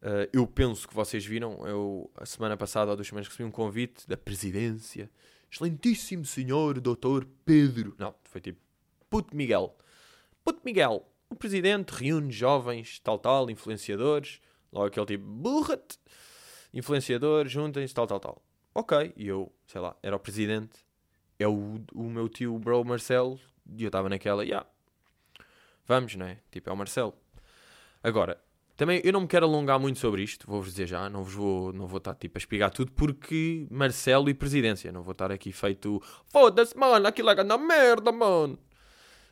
Uh, 0.00 0.28
eu 0.32 0.46
penso 0.46 0.88
que 0.88 0.94
vocês 0.94 1.24
viram. 1.24 1.66
Eu, 1.66 2.10
a 2.16 2.24
semana 2.24 2.56
passada, 2.56 2.90
ou 2.90 2.96
duas 2.96 3.06
semanas, 3.06 3.28
recebi 3.28 3.44
um 3.44 3.50
convite 3.50 4.08
da 4.08 4.16
presidência 4.16 5.10
Excelentíssimo 5.50 6.24
senhor 6.26 6.78
doutor 6.80 7.26
Pedro. 7.44 7.94
Não, 7.98 8.14
foi 8.24 8.40
tipo 8.40 8.60
Puto 9.08 9.34
Miguel. 9.34 9.74
Puto 10.44 10.60
Miguel, 10.64 11.06
o 11.30 11.34
presidente 11.34 11.90
reúne 11.90 12.30
jovens, 12.30 13.00
tal, 13.00 13.18
tal, 13.18 13.50
influenciadores. 13.50 14.40
Logo 14.70 14.86
aquele 14.86 15.06
tipo, 15.06 15.24
burret. 15.24 15.98
Influenciadores, 16.72 17.50
juntem-se, 17.50 17.94
tal, 17.94 18.06
tal, 18.06 18.20
tal. 18.20 18.42
Ok, 18.74 19.14
e 19.16 19.26
eu, 19.26 19.50
sei 19.66 19.80
lá, 19.80 19.96
era 20.02 20.14
o 20.14 20.20
presidente. 20.20 20.78
É 21.38 21.46
o, 21.46 21.80
o 21.94 22.04
meu 22.04 22.28
tio, 22.28 22.58
bro 22.58 22.84
Marcelo. 22.84 23.38
E 23.76 23.82
eu 23.82 23.88
estava 23.88 24.08
naquela. 24.08 24.44
Yeah. 24.44 24.66
Vamos, 25.86 26.14
não 26.16 26.26
é? 26.26 26.38
Tipo, 26.50 26.70
é 26.70 26.72
o 26.72 26.76
Marcelo. 26.76 27.14
Agora, 28.02 28.40
também 28.78 29.00
eu 29.02 29.12
não 29.12 29.22
me 29.22 29.26
quero 29.26 29.44
alongar 29.44 29.80
muito 29.80 29.98
sobre 29.98 30.22
isto, 30.22 30.46
vou-vos 30.46 30.70
dizer 30.70 30.86
já, 30.86 31.10
não 31.10 31.24
vos 31.24 31.34
vou, 31.34 31.72
não 31.72 31.88
vou 31.88 31.98
estar 31.98 32.14
tipo 32.14 32.38
a 32.38 32.40
espigar 32.40 32.70
tudo, 32.70 32.92
porque 32.92 33.66
Marcelo 33.68 34.30
e 34.30 34.34
presidência, 34.34 34.92
não 34.92 35.02
vou 35.02 35.12
estar 35.12 35.32
aqui 35.32 35.50
feito 35.52 36.00
foda-se, 36.26 36.76
mano, 36.76 37.08
aquilo 37.08 37.28
é 37.28 37.42
na 37.42 37.58
merda, 37.58 38.12
mano. 38.12 38.56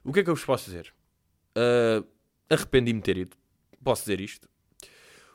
O 0.03 0.13
que 0.13 0.19
é 0.19 0.25
que 0.25 0.31
eu 0.31 0.35
vos 0.35 0.45
posso 0.45 0.65
dizer? 0.65 0.93
Uh, 1.57 2.05
Arrependi-me 2.51 2.99
de 2.99 3.05
ter 3.05 3.17
ido, 3.19 3.37
posso 3.85 4.03
dizer 4.03 4.21
isto, 4.21 4.49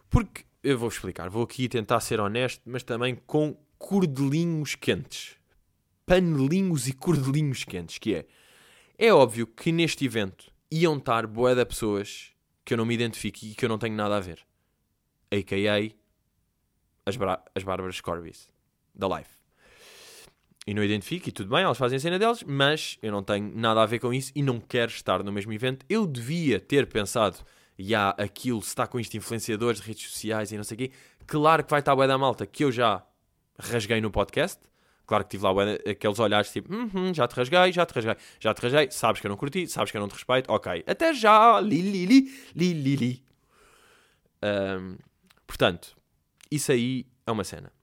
porque 0.10 0.43
eu 0.62 0.77
vou 0.77 0.89
explicar, 0.89 1.29
vou 1.29 1.43
aqui 1.43 1.69
tentar 1.69 2.01
ser 2.01 2.19
honesto, 2.19 2.62
mas 2.65 2.84
também 2.84 3.15
com 3.15 3.55
cordelinhos 3.77 4.75
quentes, 4.75 5.38
panelinhos 6.12 6.89
e 6.89 6.91
cordelinhos 6.91 7.63
quentes, 7.63 7.97
que 7.97 8.13
é, 8.13 8.26
é 8.97 9.13
óbvio 9.13 9.47
que 9.47 9.71
neste 9.71 10.04
evento 10.04 10.52
iam 10.69 10.97
estar 10.97 11.26
boé 11.26 11.56
de 11.56 11.63
pessoas 11.63 12.34
que 12.65 12.74
eu 12.74 12.78
não 12.78 12.86
me 12.86 12.93
identifico 12.93 13.39
e 13.43 13.56
que 13.56 13.63
eu 13.63 13.69
não 13.69 13.78
tenho 13.78 13.95
nada 13.95 14.17
a 14.17 14.19
ver. 14.19 14.39
A.K.A. 15.32 15.95
as, 17.06 17.17
as 17.56 17.63
Bárbaras 17.63 18.02
Corbis, 18.02 18.50
da 18.93 19.08
Life. 19.08 19.32
E 20.67 20.74
não 20.74 20.84
identifico, 20.84 21.30
e 21.30 21.32
tudo 21.32 21.50
bem, 21.50 21.63
elas 21.63 21.78
fazem 21.78 21.95
a 21.95 22.00
cena 22.02 22.19
delas, 22.19 22.43
mas 22.43 22.97
eu 23.02 23.10
não 23.10 23.24
tenho 23.24 23.50
nada 23.56 23.82
a 23.82 23.86
ver 23.86 24.00
com 24.00 24.13
isso 24.13 24.34
e 24.36 24.43
não 24.43 24.60
quero 24.60 24.91
estar 24.91 25.24
no 25.24 25.32
mesmo 25.32 25.54
evento. 25.54 25.86
Eu 25.88 26.06
devia 26.06 26.60
ter 26.60 26.88
pensado, 26.88 27.38
já 27.80 28.10
aquilo, 28.17 28.62
se 28.62 28.67
está 28.67 28.86
com 28.86 29.00
isto, 29.00 29.15
influenciadores, 29.15 29.80
redes 29.80 30.12
sociais 30.12 30.52
e 30.52 30.58
não 30.58 30.65
sei 30.65 30.76
o 30.76 30.78
quê. 30.78 30.91
Claro 31.26 31.63
que 31.63 31.71
vai 31.71 31.80
estar 31.80 31.97
a 31.97 32.06
da 32.06 32.17
malta 32.17 32.45
que 32.45 32.65
eu 32.65 32.71
já 32.71 33.02
rasguei 33.58 34.02
no 34.02 34.12
podcast. 34.12 34.70
Claro 35.12 35.26
que 35.26 35.32
tive 35.32 35.43
lá 35.43 35.52
aqueles 35.91 36.19
olhares 36.19 36.54
tipo, 36.54 36.74
uhum, 36.74 37.13
já 37.13 37.28
te 37.28 37.36
rasguei, 37.36 37.74
já 37.74 37.86
te 37.86 37.93
rasguei, 37.93 38.15
já 38.39 38.54
te 38.54 38.62
rasguei, 38.62 38.91
sabes 38.91 39.19
que 39.19 39.28
eu 39.28 39.30
não 39.30 39.36
curti, 39.36 39.67
sabes 39.67 39.91
que 39.91 39.97
eu 39.97 40.00
não 40.00 40.08
te 40.08 40.13
respeito, 40.13 40.50
ok, 40.50 40.86
até 40.88 41.13
já, 41.13 41.60
li, 41.60 41.82
li, 41.82 42.06
li, 42.06 42.34
li, 42.56 42.74
li, 42.74 42.95
li. 42.95 43.24
Um, 44.41 44.95
portanto, 45.45 45.97
isso 46.50 46.71
aí 46.71 47.06
é 47.28 47.32
uma 47.32 47.43
cena. 47.43 47.74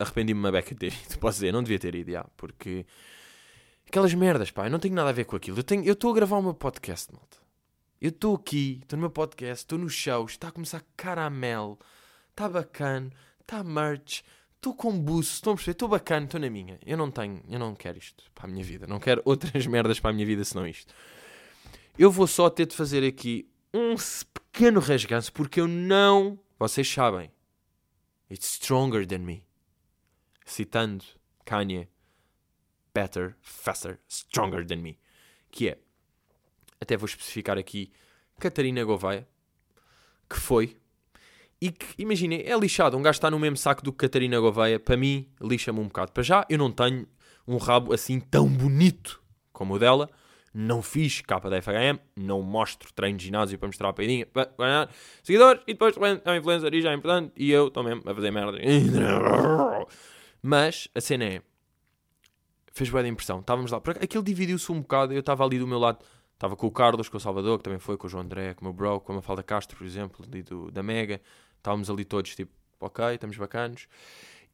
Arrependi-me 0.00 0.40
uma 0.40 0.50
beca 0.50 0.74
de 0.74 0.90
ter 0.90 0.92
ido, 1.06 1.16
posso 1.20 1.36
dizer, 1.36 1.52
não 1.52 1.62
devia 1.62 1.78
ter 1.78 1.94
ido, 1.94 2.10
já, 2.10 2.24
porque 2.36 2.84
aquelas 3.86 4.12
merdas, 4.12 4.50
pá, 4.50 4.66
eu 4.66 4.70
não 4.72 4.80
tenho 4.80 4.96
nada 4.96 5.10
a 5.10 5.12
ver 5.12 5.26
com 5.26 5.36
aquilo. 5.36 5.58
Eu 5.84 5.92
estou 5.92 6.10
a 6.10 6.14
gravar 6.16 6.38
o 6.38 6.42
meu 6.42 6.54
podcast, 6.54 7.14
malta. 7.14 7.36
Eu 8.00 8.08
estou 8.08 8.34
aqui, 8.34 8.80
estou 8.82 8.96
no 8.96 9.02
meu 9.02 9.10
podcast, 9.10 9.62
estou 9.62 9.78
no 9.78 9.88
show, 9.88 10.26
está 10.26 10.48
a 10.48 10.50
começar 10.50 10.82
caramelo, 10.96 11.78
está 12.30 12.48
bacana, 12.48 13.12
está 13.42 13.62
merch 13.62 14.22
estou 14.64 14.74
com 14.74 14.98
buço, 14.98 15.50
a 15.50 15.54
perceber? 15.54 15.72
Estou 15.72 15.88
bacana, 15.88 16.24
estou 16.24 16.40
na 16.40 16.48
minha. 16.48 16.78
Eu 16.86 16.96
não 16.96 17.10
tenho, 17.10 17.42
eu 17.48 17.58
não 17.58 17.74
quero 17.74 17.98
isto 17.98 18.24
para 18.34 18.46
a 18.46 18.48
minha 18.48 18.64
vida. 18.64 18.86
Não 18.86 18.98
quero 18.98 19.20
outras 19.24 19.66
merdas 19.68 20.00
para 20.00 20.10
a 20.10 20.12
minha 20.14 20.24
vida 20.24 20.42
senão 20.42 20.66
isto. 20.66 20.94
Eu 21.98 22.10
vou 22.10 22.26
só 22.26 22.48
ter 22.48 22.66
de 22.66 22.74
fazer 22.74 23.06
aqui 23.06 23.48
um 23.72 23.94
pequeno 24.32 24.80
rasganço 24.80 25.32
porque 25.32 25.60
eu 25.60 25.68
não. 25.68 26.38
Vocês 26.58 26.88
sabem. 26.88 27.30
It's 28.30 28.46
stronger 28.46 29.06
than 29.06 29.18
me. 29.18 29.44
Citando 30.46 31.04
Kanye. 31.44 31.88
Better, 32.94 33.36
faster, 33.42 33.98
stronger 34.08 34.64
than 34.64 34.76
me. 34.76 34.98
Que 35.50 35.68
é. 35.68 35.78
Até 36.80 36.96
vou 36.96 37.06
especificar 37.06 37.58
aqui. 37.58 37.92
Catarina 38.38 38.82
Gouveia. 38.82 39.28
Que 40.28 40.36
foi 40.36 40.76
e 41.64 41.70
que, 41.70 41.86
imaginem, 41.96 42.42
é 42.44 42.54
lixado. 42.58 42.94
Um 42.94 43.00
gajo 43.00 43.16
está 43.16 43.30
no 43.30 43.38
mesmo 43.38 43.56
saco 43.56 43.82
do 43.82 43.90
que 43.90 43.96
Catarina 43.96 44.38
Gouveia. 44.38 44.78
Para 44.78 44.98
mim, 44.98 45.26
lixa-me 45.40 45.80
um 45.80 45.84
bocado. 45.84 46.12
Para 46.12 46.22
já, 46.22 46.44
eu 46.50 46.58
não 46.58 46.70
tenho 46.70 47.06
um 47.48 47.56
rabo 47.56 47.94
assim 47.94 48.20
tão 48.20 48.46
bonito 48.46 49.18
como 49.50 49.72
o 49.72 49.78
dela. 49.78 50.10
Não 50.52 50.82
fiz 50.82 51.22
capa 51.22 51.48
da 51.48 51.62
FHM. 51.62 51.98
Não 52.14 52.42
mostro 52.42 52.92
treino 52.92 53.16
de 53.16 53.24
ginásio 53.24 53.58
para 53.58 53.66
mostrar 53.66 53.88
a 53.88 53.92
peidinha. 53.94 54.28
Seguidores. 55.22 55.62
E 55.66 55.72
depois 55.72 55.94
é 55.96 56.30
um 56.30 56.36
influencer 56.36 56.74
e 56.74 56.82
já 56.82 56.90
é 56.90 56.94
importante. 56.94 57.32
E 57.34 57.50
eu 57.50 57.68
estou 57.68 57.82
mesmo 57.82 58.02
a 58.04 58.14
fazer 58.14 58.30
merda. 58.30 58.58
Mas, 60.42 60.86
a 60.94 61.00
cena 61.00 61.24
é... 61.24 61.42
Fez 62.74 62.90
boa 62.90 63.08
impressão. 63.08 63.40
Estávamos 63.40 63.70
lá. 63.70 63.80
Aquilo 64.02 64.22
dividiu-se 64.22 64.70
um 64.70 64.82
bocado. 64.82 65.14
Eu 65.14 65.20
estava 65.20 65.42
ali 65.42 65.58
do 65.58 65.66
meu 65.66 65.78
lado. 65.78 66.04
Estava 66.34 66.56
com 66.56 66.66
o 66.66 66.70
Carlos, 66.70 67.08
com 67.08 67.16
o 67.16 67.20
Salvador, 67.20 67.56
que 67.56 67.64
também 67.64 67.78
foi, 67.78 67.96
com 67.96 68.06
o 68.06 68.10
João 68.10 68.22
André, 68.22 68.52
com 68.52 68.60
o 68.60 68.64
meu 68.64 68.72
bro, 68.74 69.00
com 69.00 69.12
a 69.12 69.14
Mafalda 69.14 69.42
Castro, 69.42 69.78
por 69.78 69.86
exemplo, 69.86 70.22
ali 70.28 70.42
do, 70.42 70.70
da 70.70 70.82
Mega. 70.82 71.20
Estávamos 71.64 71.88
ali 71.88 72.04
todos 72.04 72.36
tipo, 72.36 72.52
ok, 72.78 73.14
estamos 73.14 73.38
bacanos. 73.38 73.88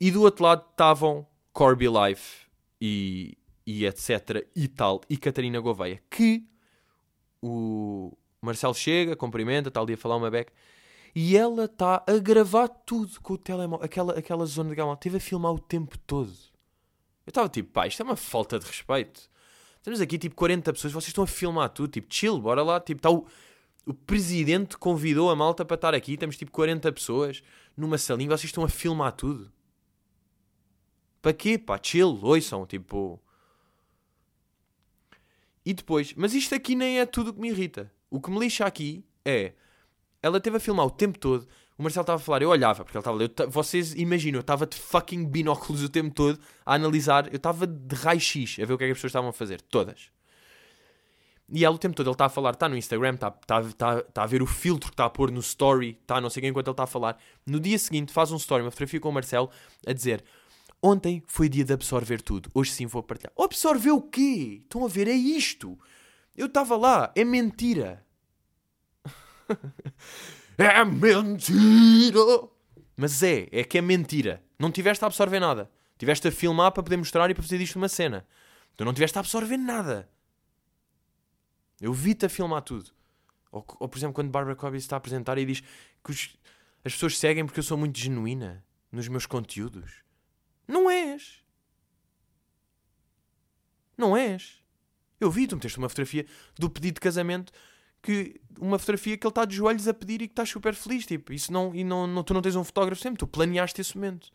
E 0.00 0.12
do 0.12 0.22
outro 0.22 0.44
lado 0.44 0.64
estavam 0.70 1.26
Corby 1.52 1.86
Life 1.88 2.46
e, 2.80 3.36
e 3.66 3.84
etc. 3.84 4.46
e 4.54 4.68
tal, 4.68 5.00
e 5.10 5.16
Catarina 5.16 5.58
Gouveia, 5.58 6.00
que 6.08 6.46
o 7.42 8.16
Marcelo 8.40 8.74
chega, 8.74 9.16
cumprimenta, 9.16 9.70
está 9.70 9.80
ali 9.80 9.94
a 9.94 9.96
falar 9.96 10.18
uma 10.18 10.30
beca, 10.30 10.52
e 11.12 11.36
ela 11.36 11.64
está 11.64 12.04
a 12.06 12.18
gravar 12.18 12.68
tudo 12.68 13.20
com 13.20 13.34
o 13.34 13.38
telemóvel, 13.38 13.84
aquela, 13.84 14.16
aquela 14.16 14.46
zona 14.46 14.70
de 14.70 14.76
gama, 14.76 14.96
teve 14.96 15.16
a 15.16 15.20
filmar 15.20 15.52
o 15.52 15.58
tempo 15.58 15.98
todo. 15.98 16.30
Eu 17.26 17.30
estava 17.32 17.48
tipo, 17.48 17.72
pá, 17.72 17.88
isto 17.88 18.00
é 18.00 18.04
uma 18.04 18.14
falta 18.14 18.56
de 18.56 18.66
respeito. 18.66 19.28
Estamos 19.78 20.00
aqui 20.00 20.16
tipo 20.16 20.36
40 20.36 20.72
pessoas, 20.72 20.92
vocês 20.92 21.08
estão 21.08 21.24
a 21.24 21.26
filmar 21.26 21.70
tudo, 21.70 21.90
tipo, 21.90 22.06
chill, 22.08 22.40
bora 22.40 22.62
lá, 22.62 22.78
tipo, 22.78 23.00
está 23.00 23.10
o 23.10 23.26
o 23.90 23.94
presidente 23.94 24.78
convidou 24.78 25.30
a 25.30 25.36
malta 25.36 25.64
para 25.64 25.74
estar 25.74 25.94
aqui. 25.94 26.16
Temos 26.16 26.36
tipo 26.36 26.52
40 26.52 26.92
pessoas 26.92 27.42
numa 27.76 27.98
salinha. 27.98 28.28
Vocês 28.28 28.44
estão 28.44 28.62
a 28.62 28.68
filmar 28.68 29.12
tudo. 29.12 29.50
Para 31.20 31.32
quê? 31.32 31.58
Pá, 31.58 31.78
chill, 31.82 32.18
ouçam. 32.22 32.64
Tipo. 32.66 33.20
E 35.66 35.74
depois. 35.74 36.14
Mas 36.16 36.34
isto 36.34 36.54
aqui 36.54 36.76
nem 36.76 37.00
é 37.00 37.06
tudo 37.06 37.30
o 37.30 37.34
que 37.34 37.40
me 37.40 37.48
irrita. 37.48 37.92
O 38.08 38.20
que 38.20 38.30
me 38.30 38.38
lixa 38.38 38.64
aqui 38.64 39.04
é. 39.24 39.54
Ela 40.22 40.40
teve 40.40 40.58
a 40.58 40.60
filmar 40.60 40.86
o 40.86 40.90
tempo 40.90 41.18
todo. 41.18 41.48
O 41.76 41.82
Marcelo 41.82 42.02
estava 42.02 42.20
a 42.20 42.24
falar, 42.24 42.42
eu 42.42 42.50
olhava, 42.50 42.84
porque 42.84 42.96
ele 42.96 43.00
estava 43.00 43.16
ali. 43.16 43.50
Vocês 43.50 43.94
imaginam, 43.94 44.36
eu 44.36 44.42
estava 44.42 44.66
de 44.66 44.76
fucking 44.76 45.24
binóculos 45.24 45.82
o 45.82 45.88
tempo 45.88 46.14
todo 46.14 46.38
a 46.64 46.74
analisar. 46.74 47.26
Eu 47.28 47.38
estava 47.38 47.66
de 47.66 47.96
raio-x 47.96 48.58
a 48.60 48.66
ver 48.66 48.74
o 48.74 48.78
que 48.78 48.84
é 48.84 48.86
que 48.86 48.92
as 48.92 48.98
pessoas 48.98 49.10
estavam 49.10 49.30
a 49.30 49.32
fazer. 49.32 49.60
Todas. 49.62 50.12
E 51.52 51.64
ela 51.64 51.74
o 51.74 51.78
tempo 51.78 51.96
todo 51.96 52.06
ele 52.06 52.14
está 52.14 52.26
a 52.26 52.28
falar, 52.28 52.52
está 52.52 52.68
no 52.68 52.76
Instagram, 52.76 53.14
está, 53.14 53.28
está, 53.28 53.60
está, 53.60 53.98
está 53.98 54.22
a 54.22 54.26
ver 54.26 54.42
o 54.42 54.46
filtro 54.46 54.88
que 54.90 54.94
está 54.94 55.06
a 55.06 55.10
pôr 55.10 55.30
no 55.30 55.40
story, 55.40 55.98
está 56.00 56.20
não 56.20 56.30
sei 56.30 56.40
o 56.40 56.42
que 56.42 56.48
enquanto 56.48 56.68
ele 56.68 56.72
está 56.72 56.84
a 56.84 56.86
falar. 56.86 57.18
No 57.44 57.58
dia 57.58 57.78
seguinte 57.78 58.12
faz 58.12 58.30
um 58.30 58.36
story, 58.36 58.62
uma 58.62 58.70
fotografia 58.70 59.00
com 59.00 59.08
o 59.08 59.12
Marcelo, 59.12 59.50
a 59.86 59.92
dizer: 59.92 60.22
Ontem 60.82 61.22
foi 61.26 61.48
dia 61.48 61.64
de 61.64 61.72
absorver 61.72 62.22
tudo, 62.22 62.50
hoje 62.54 62.70
sim 62.70 62.86
vou 62.86 63.02
partilhar. 63.02 63.32
Absorver 63.38 63.90
o 63.90 64.00
quê? 64.00 64.60
Estão 64.62 64.84
a 64.84 64.88
ver? 64.88 65.08
É 65.08 65.12
isto. 65.12 65.78
Eu 66.36 66.46
estava 66.46 66.76
lá, 66.76 67.12
é 67.14 67.24
mentira. 67.24 68.04
é 70.56 70.84
mentira! 70.84 72.18
Mas 72.96 73.22
é, 73.22 73.48
é 73.50 73.64
que 73.64 73.76
é 73.76 73.82
mentira. 73.82 74.42
Não 74.58 74.70
tiveste 74.70 75.04
a 75.04 75.06
absorver 75.06 75.40
nada. 75.40 75.70
Tiveste 75.98 76.28
a 76.28 76.32
filmar 76.32 76.72
para 76.72 76.82
poder 76.82 76.96
mostrar 76.96 77.30
e 77.30 77.34
para 77.34 77.42
fazer 77.42 77.58
disto 77.58 77.76
uma 77.76 77.88
cena. 77.88 78.26
Tu 78.76 78.84
não 78.84 78.94
tiveste 78.94 79.18
a 79.18 79.20
absorver 79.20 79.58
nada. 79.58 80.08
Eu 81.80 81.92
vi-te 81.92 82.26
a 82.26 82.28
filmar 82.28 82.62
tudo. 82.62 82.90
Ou, 83.50 83.64
ou, 83.80 83.88
por 83.88 83.98
exemplo, 83.98 84.14
quando 84.14 84.30
Barbara 84.30 84.54
Cobb 84.54 84.76
está 84.76 84.96
a 84.96 84.98
apresentar 84.98 85.38
e 85.38 85.44
diz 85.44 85.62
que 86.04 86.10
os, 86.10 86.36
as 86.84 86.92
pessoas 86.92 87.18
seguem 87.18 87.44
porque 87.44 87.60
eu 87.60 87.64
sou 87.64 87.76
muito 87.76 87.98
genuína 87.98 88.64
nos 88.92 89.08
meus 89.08 89.26
conteúdos. 89.26 90.02
Não 90.66 90.90
és. 90.90 91.42
Não 93.96 94.16
és. 94.16 94.62
Eu 95.20 95.30
vi, 95.30 95.46
tu 95.46 95.56
meteste 95.56 95.78
uma 95.78 95.88
fotografia 95.88 96.26
do 96.58 96.70
pedido 96.70 96.94
de 96.94 97.00
casamento 97.00 97.52
que 98.02 98.40
uma 98.58 98.78
fotografia 98.78 99.16
que 99.16 99.26
ele 99.26 99.30
está 99.30 99.44
de 99.44 99.56
joelhos 99.56 99.86
a 99.86 99.92
pedir 99.92 100.22
e 100.22 100.26
que 100.26 100.32
estás 100.32 100.48
super 100.48 100.74
feliz, 100.74 101.04
tipo, 101.04 101.32
isso 101.32 101.52
não, 101.52 101.74
e 101.74 101.84
não, 101.84 102.06
não, 102.06 102.22
tu 102.22 102.32
não 102.32 102.40
tens 102.40 102.56
um 102.56 102.64
fotógrafo 102.64 103.02
sempre, 103.02 103.18
tu 103.18 103.26
planeaste 103.26 103.80
esse 103.80 103.94
momento. 103.96 104.30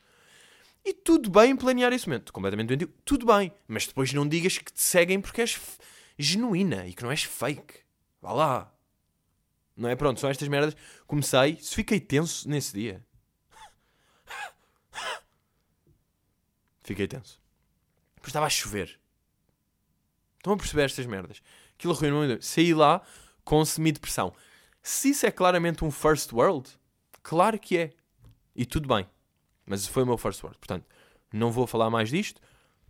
E 0.83 0.93
tudo 0.93 1.31
bem 1.31 1.55
planear 1.55 1.91
esse 1.93 2.07
momento, 2.07 2.31
completamente 2.31 2.67
doentio, 2.67 2.93
tudo 3.03 3.25
bem, 3.25 3.51
mas 3.67 3.87
depois 3.87 4.13
não 4.13 4.27
digas 4.27 4.59
que 4.59 4.71
te 4.71 4.81
seguem 4.81 5.19
porque 5.19 5.41
és 5.41 5.59
genuína 6.17 6.87
e 6.87 6.93
que 6.93 7.03
não 7.03 7.11
és 7.11 7.23
fake. 7.23 7.81
Vá 8.21 8.31
lá. 8.33 8.73
Não 9.75 9.89
é? 9.89 9.95
Pronto, 9.95 10.19
são 10.19 10.29
estas 10.29 10.47
merdas. 10.47 10.75
Comecei, 11.05 11.55
fiquei 11.57 11.99
tenso 11.99 12.47
nesse 12.47 12.73
dia. 12.73 13.05
fiquei 16.83 17.07
tenso. 17.07 17.41
Depois 18.15 18.29
estava 18.29 18.45
a 18.45 18.49
chover. 18.49 18.99
Estão 20.37 20.53
a 20.53 20.57
perceber 20.57 20.83
estas 20.83 21.05
merdas? 21.05 21.41
Aquilo 21.77 21.93
arruinou. 21.93 22.41
Saí 22.41 22.73
lá 22.73 23.01
com 23.43 23.63
semi-depressão. 23.65 24.33
Se 24.81 25.09
isso 25.09 25.25
é 25.25 25.31
claramente 25.31 25.83
um 25.83 25.91
first 25.91 26.31
world, 26.31 26.69
claro 27.21 27.59
que 27.59 27.77
é. 27.77 27.93
E 28.55 28.65
tudo 28.65 28.87
bem. 28.87 29.07
Mas 29.65 29.87
foi 29.87 30.03
o 30.03 30.05
meu 30.05 30.17
first 30.17 30.41
world. 30.43 30.57
Portanto, 30.59 30.85
não 31.33 31.51
vou 31.51 31.67
falar 31.67 31.89
mais 31.89 32.09
disto. 32.09 32.41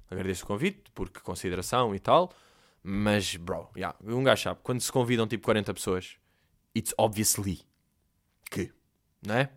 Agradeço 0.10 0.44
o 0.44 0.48
convite, 0.48 0.92
porque 0.94 1.20
consideração 1.20 1.96
e 1.96 2.00
tal. 2.00 2.32
Mas, 2.88 3.36
bro, 3.36 3.68
yeah, 3.76 3.98
um 4.06 4.24
gajo 4.24 4.44
sabe, 4.44 4.60
quando 4.62 4.80
se 4.80 4.92
convidam 4.92 5.26
tipo 5.26 5.44
40 5.44 5.74
pessoas, 5.74 6.18
it's 6.78 6.94
obviously 7.00 7.62
que, 8.52 8.72
não 9.26 9.34
é? 9.34 9.50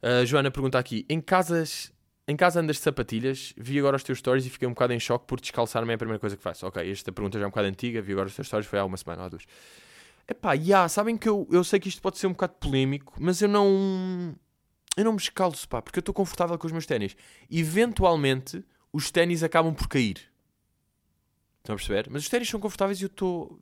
A 0.00 0.24
Joana 0.24 0.50
pergunta 0.50 0.78
aqui: 0.78 1.04
em 1.10 1.20
casas, 1.20 1.92
em 2.26 2.34
casa 2.36 2.60
andas 2.60 2.76
de 2.76 2.82
sapatilhas? 2.82 3.52
Vi 3.58 3.78
agora 3.78 3.96
os 3.96 4.02
teus 4.02 4.18
stories 4.18 4.46
e 4.46 4.50
fiquei 4.50 4.66
um 4.66 4.72
bocado 4.72 4.94
em 4.94 4.98
choque 4.98 5.26
por 5.26 5.38
descalçar-me 5.38 5.92
é 5.92 5.94
a 5.94 5.98
primeira 5.98 6.18
coisa 6.18 6.38
que 6.38 6.42
faço. 6.42 6.66
Ok, 6.66 6.90
esta 6.90 7.12
pergunta 7.12 7.38
já 7.38 7.44
é 7.44 7.46
um 7.46 7.50
bocado 7.50 7.68
antiga, 7.68 8.00
vi 8.00 8.12
agora 8.12 8.28
os 8.28 8.34
teus 8.34 8.46
stories, 8.46 8.66
foi 8.66 8.78
há 8.78 8.84
uma 8.86 8.96
semana 8.96 9.24
ou 9.24 9.28
duas. 9.28 9.44
Epá, 10.26 10.54
yeah, 10.54 10.88
sabem 10.88 11.18
que 11.18 11.28
eu, 11.28 11.46
eu 11.52 11.62
sei 11.62 11.78
que 11.78 11.90
isto 11.90 12.00
pode 12.00 12.16
ser 12.16 12.28
um 12.28 12.32
bocado 12.32 12.54
polémico, 12.54 13.12
mas 13.18 13.42
eu 13.42 13.48
não. 13.48 14.34
Eu 14.96 15.04
não 15.04 15.12
me 15.12 15.18
descalço, 15.18 15.68
pá, 15.68 15.82
porque 15.82 15.98
eu 15.98 16.00
estou 16.00 16.14
confortável 16.14 16.56
com 16.56 16.66
os 16.66 16.72
meus 16.72 16.86
ténis. 16.86 17.14
Eventualmente, 17.50 18.64
os 18.90 19.10
ténis 19.10 19.42
acabam 19.42 19.74
por 19.74 19.86
cair. 19.86 20.32
Estão 21.64 21.74
a 21.74 21.78
perceber? 21.78 22.08
Mas 22.10 22.24
os 22.24 22.28
ténis 22.28 22.48
são 22.48 22.60
confortáveis 22.60 23.00
e 23.00 23.04
eu 23.04 23.06
estou. 23.06 23.58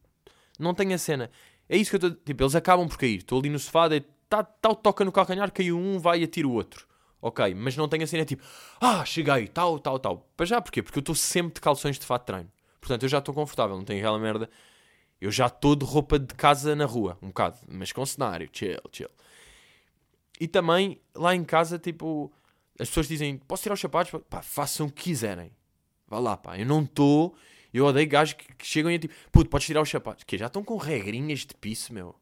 Não 0.59 0.75
tenho 0.75 0.93
a 0.93 0.99
cena. 0.99 1.31
É 1.69 1.77
isso 1.77 1.89
que 1.91 2.05
eu 2.05 2.09
estou. 2.09 2.25
Tipo, 2.25 2.43
eles 2.43 2.57
acabam 2.57 2.89
por 2.89 2.99
cair. 2.99 3.19
Estou 3.19 3.39
ali 3.39 3.49
no 3.49 3.61
sofá, 3.61 3.89
tá, 4.29 4.43
tal, 4.43 4.75
toca 4.75 5.05
no 5.05 5.13
calcanhar, 5.13 5.53
caiu 5.53 5.79
um, 5.79 6.01
vai 6.01 6.21
e 6.21 6.25
atira 6.25 6.49
o 6.49 6.53
outro. 6.53 6.85
Ok, 7.21 7.55
mas 7.55 7.77
não 7.77 7.87
tenho 7.87 8.03
a 8.03 8.07
cena 8.09 8.25
tipo, 8.25 8.43
ah, 8.81 9.05
cheguei, 9.05 9.47
tal, 9.47 9.79
tal, 9.79 10.01
tal. 10.01 10.29
Para 10.37 10.45
já, 10.45 10.61
porquê? 10.61 10.83
Porque 10.83 10.99
eu 10.99 11.03
estou 11.03 11.15
sempre 11.15 11.55
de 11.55 11.61
calções 11.61 11.97
de 11.97 12.05
fato 12.05 12.23
de 12.23 12.27
treino. 12.27 12.51
Portanto, 12.81 13.05
eu 13.05 13.09
já 13.09 13.19
estou 13.19 13.33
confortável, 13.33 13.77
não 13.77 13.85
tenho 13.85 14.01
aquela 14.01 14.19
merda. 14.19 14.51
Eu 15.21 15.31
já 15.31 15.47
estou 15.47 15.77
de 15.77 15.85
roupa 15.85 16.19
de 16.19 16.35
casa 16.35 16.75
na 16.75 16.85
rua, 16.85 17.17
um 17.23 17.29
bocado, 17.29 17.59
mas 17.69 17.93
com 17.93 18.05
cenário, 18.05 18.51
chill, 18.53 18.81
chill. 18.91 19.11
E 20.41 20.49
também, 20.49 21.01
lá 21.15 21.33
em 21.33 21.45
casa, 21.45 21.79
tipo, 21.79 22.33
as 22.77 22.89
pessoas 22.89 23.07
dizem, 23.07 23.39
posso 23.39 23.63
tirar 23.63 23.75
os 23.75 23.81
sapatos? 23.81 24.21
Pá, 24.29 24.43
façam 24.43 24.87
o 24.89 24.91
que 24.91 25.05
quiserem. 25.05 25.53
Vá 26.09 26.19
lá, 26.19 26.37
pá, 26.37 26.59
eu 26.59 26.67
não 26.67 26.83
estou 26.83 27.37
eu 27.79 27.87
odeio 27.87 28.09
gajos 28.09 28.35
que, 28.35 28.55
que 28.55 28.67
chegam 28.67 28.91
e 28.91 28.97
é 28.97 28.99
tipo, 28.99 29.15
puto, 29.31 29.49
podes 29.49 29.67
tirar 29.67 29.81
os 29.81 29.89
sapatos. 29.89 30.25
Que 30.25 30.37
já 30.37 30.47
estão 30.47 30.63
com 30.63 30.77
regrinhas 30.77 31.41
de 31.41 31.55
piso, 31.55 31.93
meu. 31.93 32.15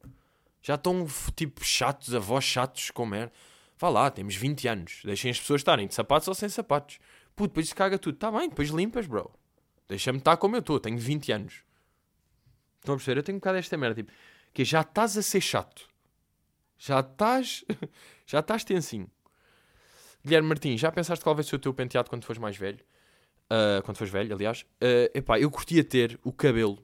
Já 0.62 0.74
estão, 0.74 1.06
tipo, 1.34 1.64
chatos, 1.64 2.14
avós 2.14 2.44
chatos 2.44 2.90
com 2.90 3.06
merda. 3.06 3.32
Vá 3.78 3.88
lá, 3.88 4.10
temos 4.10 4.36
20 4.36 4.68
anos. 4.68 5.00
Deixem 5.04 5.30
as 5.30 5.40
pessoas 5.40 5.60
estarem 5.60 5.86
de 5.86 5.94
sapatos 5.94 6.28
ou 6.28 6.34
sem 6.34 6.48
sapatos. 6.48 6.98
Puto, 7.34 7.48
depois 7.48 7.72
caga 7.72 7.98
tudo. 7.98 8.16
Tá 8.16 8.30
bem, 8.30 8.48
depois 8.48 8.68
limpas, 8.68 9.06
bro. 9.06 9.30
Deixa-me 9.88 10.18
estar 10.18 10.36
como 10.36 10.54
eu 10.54 10.60
estou. 10.60 10.78
Tenho 10.78 10.98
20 10.98 11.32
anos. 11.32 11.64
Estão 12.78 12.94
a 12.94 12.96
perceber? 12.96 13.18
Eu 13.18 13.22
tenho 13.22 13.36
um 13.36 13.40
bocado 13.40 13.58
esta 13.58 13.76
merda, 13.76 14.02
tipo, 14.02 14.12
que 14.52 14.64
já 14.64 14.82
estás 14.82 15.16
a 15.16 15.22
ser 15.22 15.40
chato. 15.40 15.88
Já 16.78 17.00
estás, 17.00 17.64
já 18.26 18.40
estás 18.40 18.64
tensinho. 18.64 19.10
Guilherme 20.24 20.48
Martins, 20.48 20.80
já 20.80 20.92
pensaste 20.92 21.24
qual 21.24 21.34
vai 21.34 21.42
ser 21.42 21.56
o 21.56 21.58
teu 21.58 21.72
penteado 21.72 22.08
quando 22.08 22.24
fores 22.24 22.40
mais 22.40 22.56
velho? 22.56 22.78
Uh, 23.50 23.82
quando 23.82 23.96
fores 23.96 24.12
velho, 24.12 24.34
aliás, 24.34 24.62
uh, 24.62 25.10
epá, 25.18 25.38
eu 25.38 25.50
curtia 25.50 25.82
ter 25.82 26.18
o 26.22 26.32
cabelo 26.32 26.78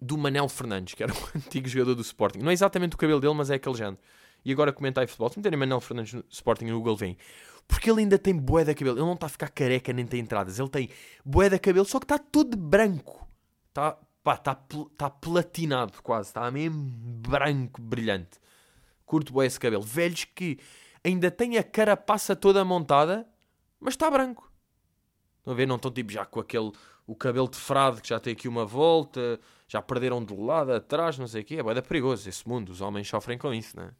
do 0.00 0.16
Manel 0.16 0.48
Fernandes, 0.48 0.94
que 0.94 1.02
era 1.02 1.12
um 1.12 1.16
antigo 1.36 1.68
jogador 1.68 1.94
do 1.94 2.02
Sporting. 2.02 2.38
Não 2.40 2.50
é 2.50 2.52
exatamente 2.52 2.94
o 2.94 2.98
cabelo 2.98 3.20
dele, 3.20 3.34
mas 3.34 3.50
é 3.50 3.54
aquele 3.54 3.76
género. 3.76 3.98
E 4.44 4.52
agora 4.52 4.72
comentar 4.72 5.06
futebol. 5.06 5.28
Se 5.28 5.38
meterem 5.38 5.58
Manel 5.58 5.80
Fernandes 5.80 6.14
no 6.14 6.24
Sporting 6.30 6.66
no 6.66 6.78
Google, 6.78 6.96
vem. 6.96 7.16
Porque 7.68 7.90
ele 7.90 8.00
ainda 8.00 8.18
tem 8.18 8.34
bué 8.34 8.64
da 8.64 8.74
cabelo. 8.74 8.96
Ele 8.96 9.04
não 9.04 9.14
está 9.14 9.26
a 9.26 9.28
ficar 9.28 9.48
careca 9.48 9.92
nem 9.92 10.06
tem 10.06 10.20
entradas. 10.20 10.58
Ele 10.58 10.68
tem 10.68 10.88
bué 11.24 11.50
da 11.50 11.58
cabelo, 11.58 11.84
só 11.84 11.98
que 11.98 12.04
está 12.04 12.18
todo 12.18 12.56
branco. 12.56 13.28
Está 13.68 13.98
pá, 14.22 14.34
está 14.34 14.54
tá 14.96 15.10
platinado 15.10 16.02
quase. 16.02 16.30
Está 16.30 16.50
mesmo 16.50 16.82
branco, 16.82 17.80
brilhante. 17.80 18.40
Curto 19.04 19.32
bué 19.32 19.46
esse 19.46 19.60
cabelo. 19.60 19.82
Velhos 19.82 20.24
que 20.24 20.58
ainda 21.04 21.30
têm 21.30 21.58
a 21.58 21.62
carapaça 21.62 22.34
toda 22.34 22.64
montada, 22.64 23.26
mas 23.78 23.94
está 23.94 24.10
branco. 24.10 24.49
Estão 25.40 25.52
a 25.52 25.56
ver? 25.56 25.66
Não 25.66 25.76
estão 25.76 25.90
tipo 25.90 26.12
já 26.12 26.24
com 26.24 26.40
aquele 26.40 26.72
o 27.06 27.16
cabelo 27.16 27.48
de 27.48 27.56
frade 27.56 28.00
que 28.00 28.08
já 28.08 28.20
tem 28.20 28.34
aqui 28.34 28.46
uma 28.46 28.64
volta, 28.64 29.40
já 29.66 29.82
perderam 29.82 30.24
de 30.24 30.32
lado, 30.32 30.72
atrás, 30.72 31.18
não 31.18 31.26
sei 31.26 31.42
o 31.42 31.44
quê. 31.44 31.56
É 31.56 31.62
bem 31.62 31.82
perigoso 31.82 32.28
esse 32.28 32.48
mundo. 32.48 32.70
Os 32.70 32.80
homens 32.80 33.08
sofrem 33.08 33.36
com 33.36 33.52
isso, 33.52 33.76
né? 33.76 33.90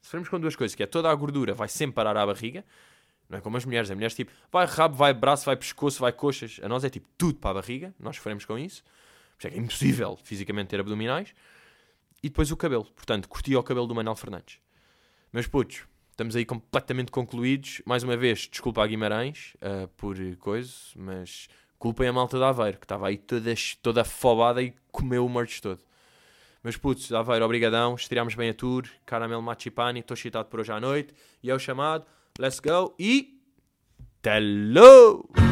Sofremos 0.00 0.28
com 0.28 0.38
duas 0.38 0.54
coisas, 0.54 0.74
que 0.74 0.82
é 0.82 0.86
toda 0.86 1.10
a 1.10 1.14
gordura 1.14 1.54
vai 1.54 1.68
sempre 1.68 1.94
parar 1.94 2.16
à 2.16 2.26
barriga, 2.26 2.64
não 3.28 3.38
é 3.38 3.40
como 3.40 3.56
as 3.56 3.64
mulheres. 3.64 3.90
As 3.90 3.94
mulheres 3.94 4.14
tipo, 4.14 4.30
vai 4.50 4.66
rabo, 4.66 4.94
vai 4.94 5.12
braço, 5.14 5.44
vai 5.44 5.56
pescoço, 5.56 6.00
vai 6.00 6.12
coxas. 6.12 6.60
A 6.62 6.68
nós 6.68 6.84
é 6.84 6.90
tipo 6.90 7.08
tudo 7.16 7.38
para 7.38 7.50
a 7.50 7.54
barriga, 7.54 7.94
nós 7.98 8.16
sofremos 8.16 8.44
com 8.44 8.58
isso. 8.58 8.84
Por 9.38 9.48
é, 9.48 9.54
é 9.54 9.58
impossível 9.58 10.18
fisicamente 10.22 10.68
ter 10.68 10.80
abdominais. 10.80 11.34
E 12.22 12.28
depois 12.28 12.50
o 12.52 12.56
cabelo. 12.56 12.84
Portanto, 12.84 13.28
curti 13.28 13.56
o 13.56 13.62
cabelo 13.62 13.86
do 13.86 13.94
Manuel 13.94 14.14
Fernandes. 14.14 14.60
Meus 15.32 15.46
putos, 15.46 15.84
estamos 16.12 16.36
aí 16.36 16.44
completamente 16.44 17.10
concluídos. 17.10 17.82
Mais 17.84 18.02
uma 18.02 18.16
vez, 18.16 18.48
desculpa 18.50 18.84
a 18.84 18.86
Guimarães 18.86 19.54
uh, 19.56 19.88
por 19.96 20.16
coisa, 20.38 20.70
mas 20.94 21.48
culpem 21.78 22.06
a 22.06 22.12
malta 22.12 22.38
da 22.38 22.50
Aveiro, 22.50 22.78
que 22.78 22.84
estava 22.84 23.08
aí 23.08 23.18
toda, 23.18 23.52
toda 23.82 24.02
afobada 24.02 24.62
e 24.62 24.72
comeu 24.92 25.26
o 25.26 25.28
merch 25.28 25.60
todo. 25.60 25.80
Mas 26.62 26.76
putz, 26.76 27.10
Aveiro, 27.12 27.44
obrigadão, 27.44 27.96
estirámos 27.96 28.36
bem 28.36 28.50
a 28.50 28.54
tour, 28.54 28.86
caramelo 29.04 29.42
machipani, 29.42 30.00
estou 30.00 30.14
excitado 30.14 30.48
por 30.48 30.60
hoje 30.60 30.70
à 30.70 30.78
noite, 30.78 31.12
e 31.42 31.50
é 31.50 31.54
o 31.54 31.58
chamado, 31.58 32.06
let's 32.38 32.60
go 32.60 32.94
e... 32.98 33.40
Hello! 34.24 35.51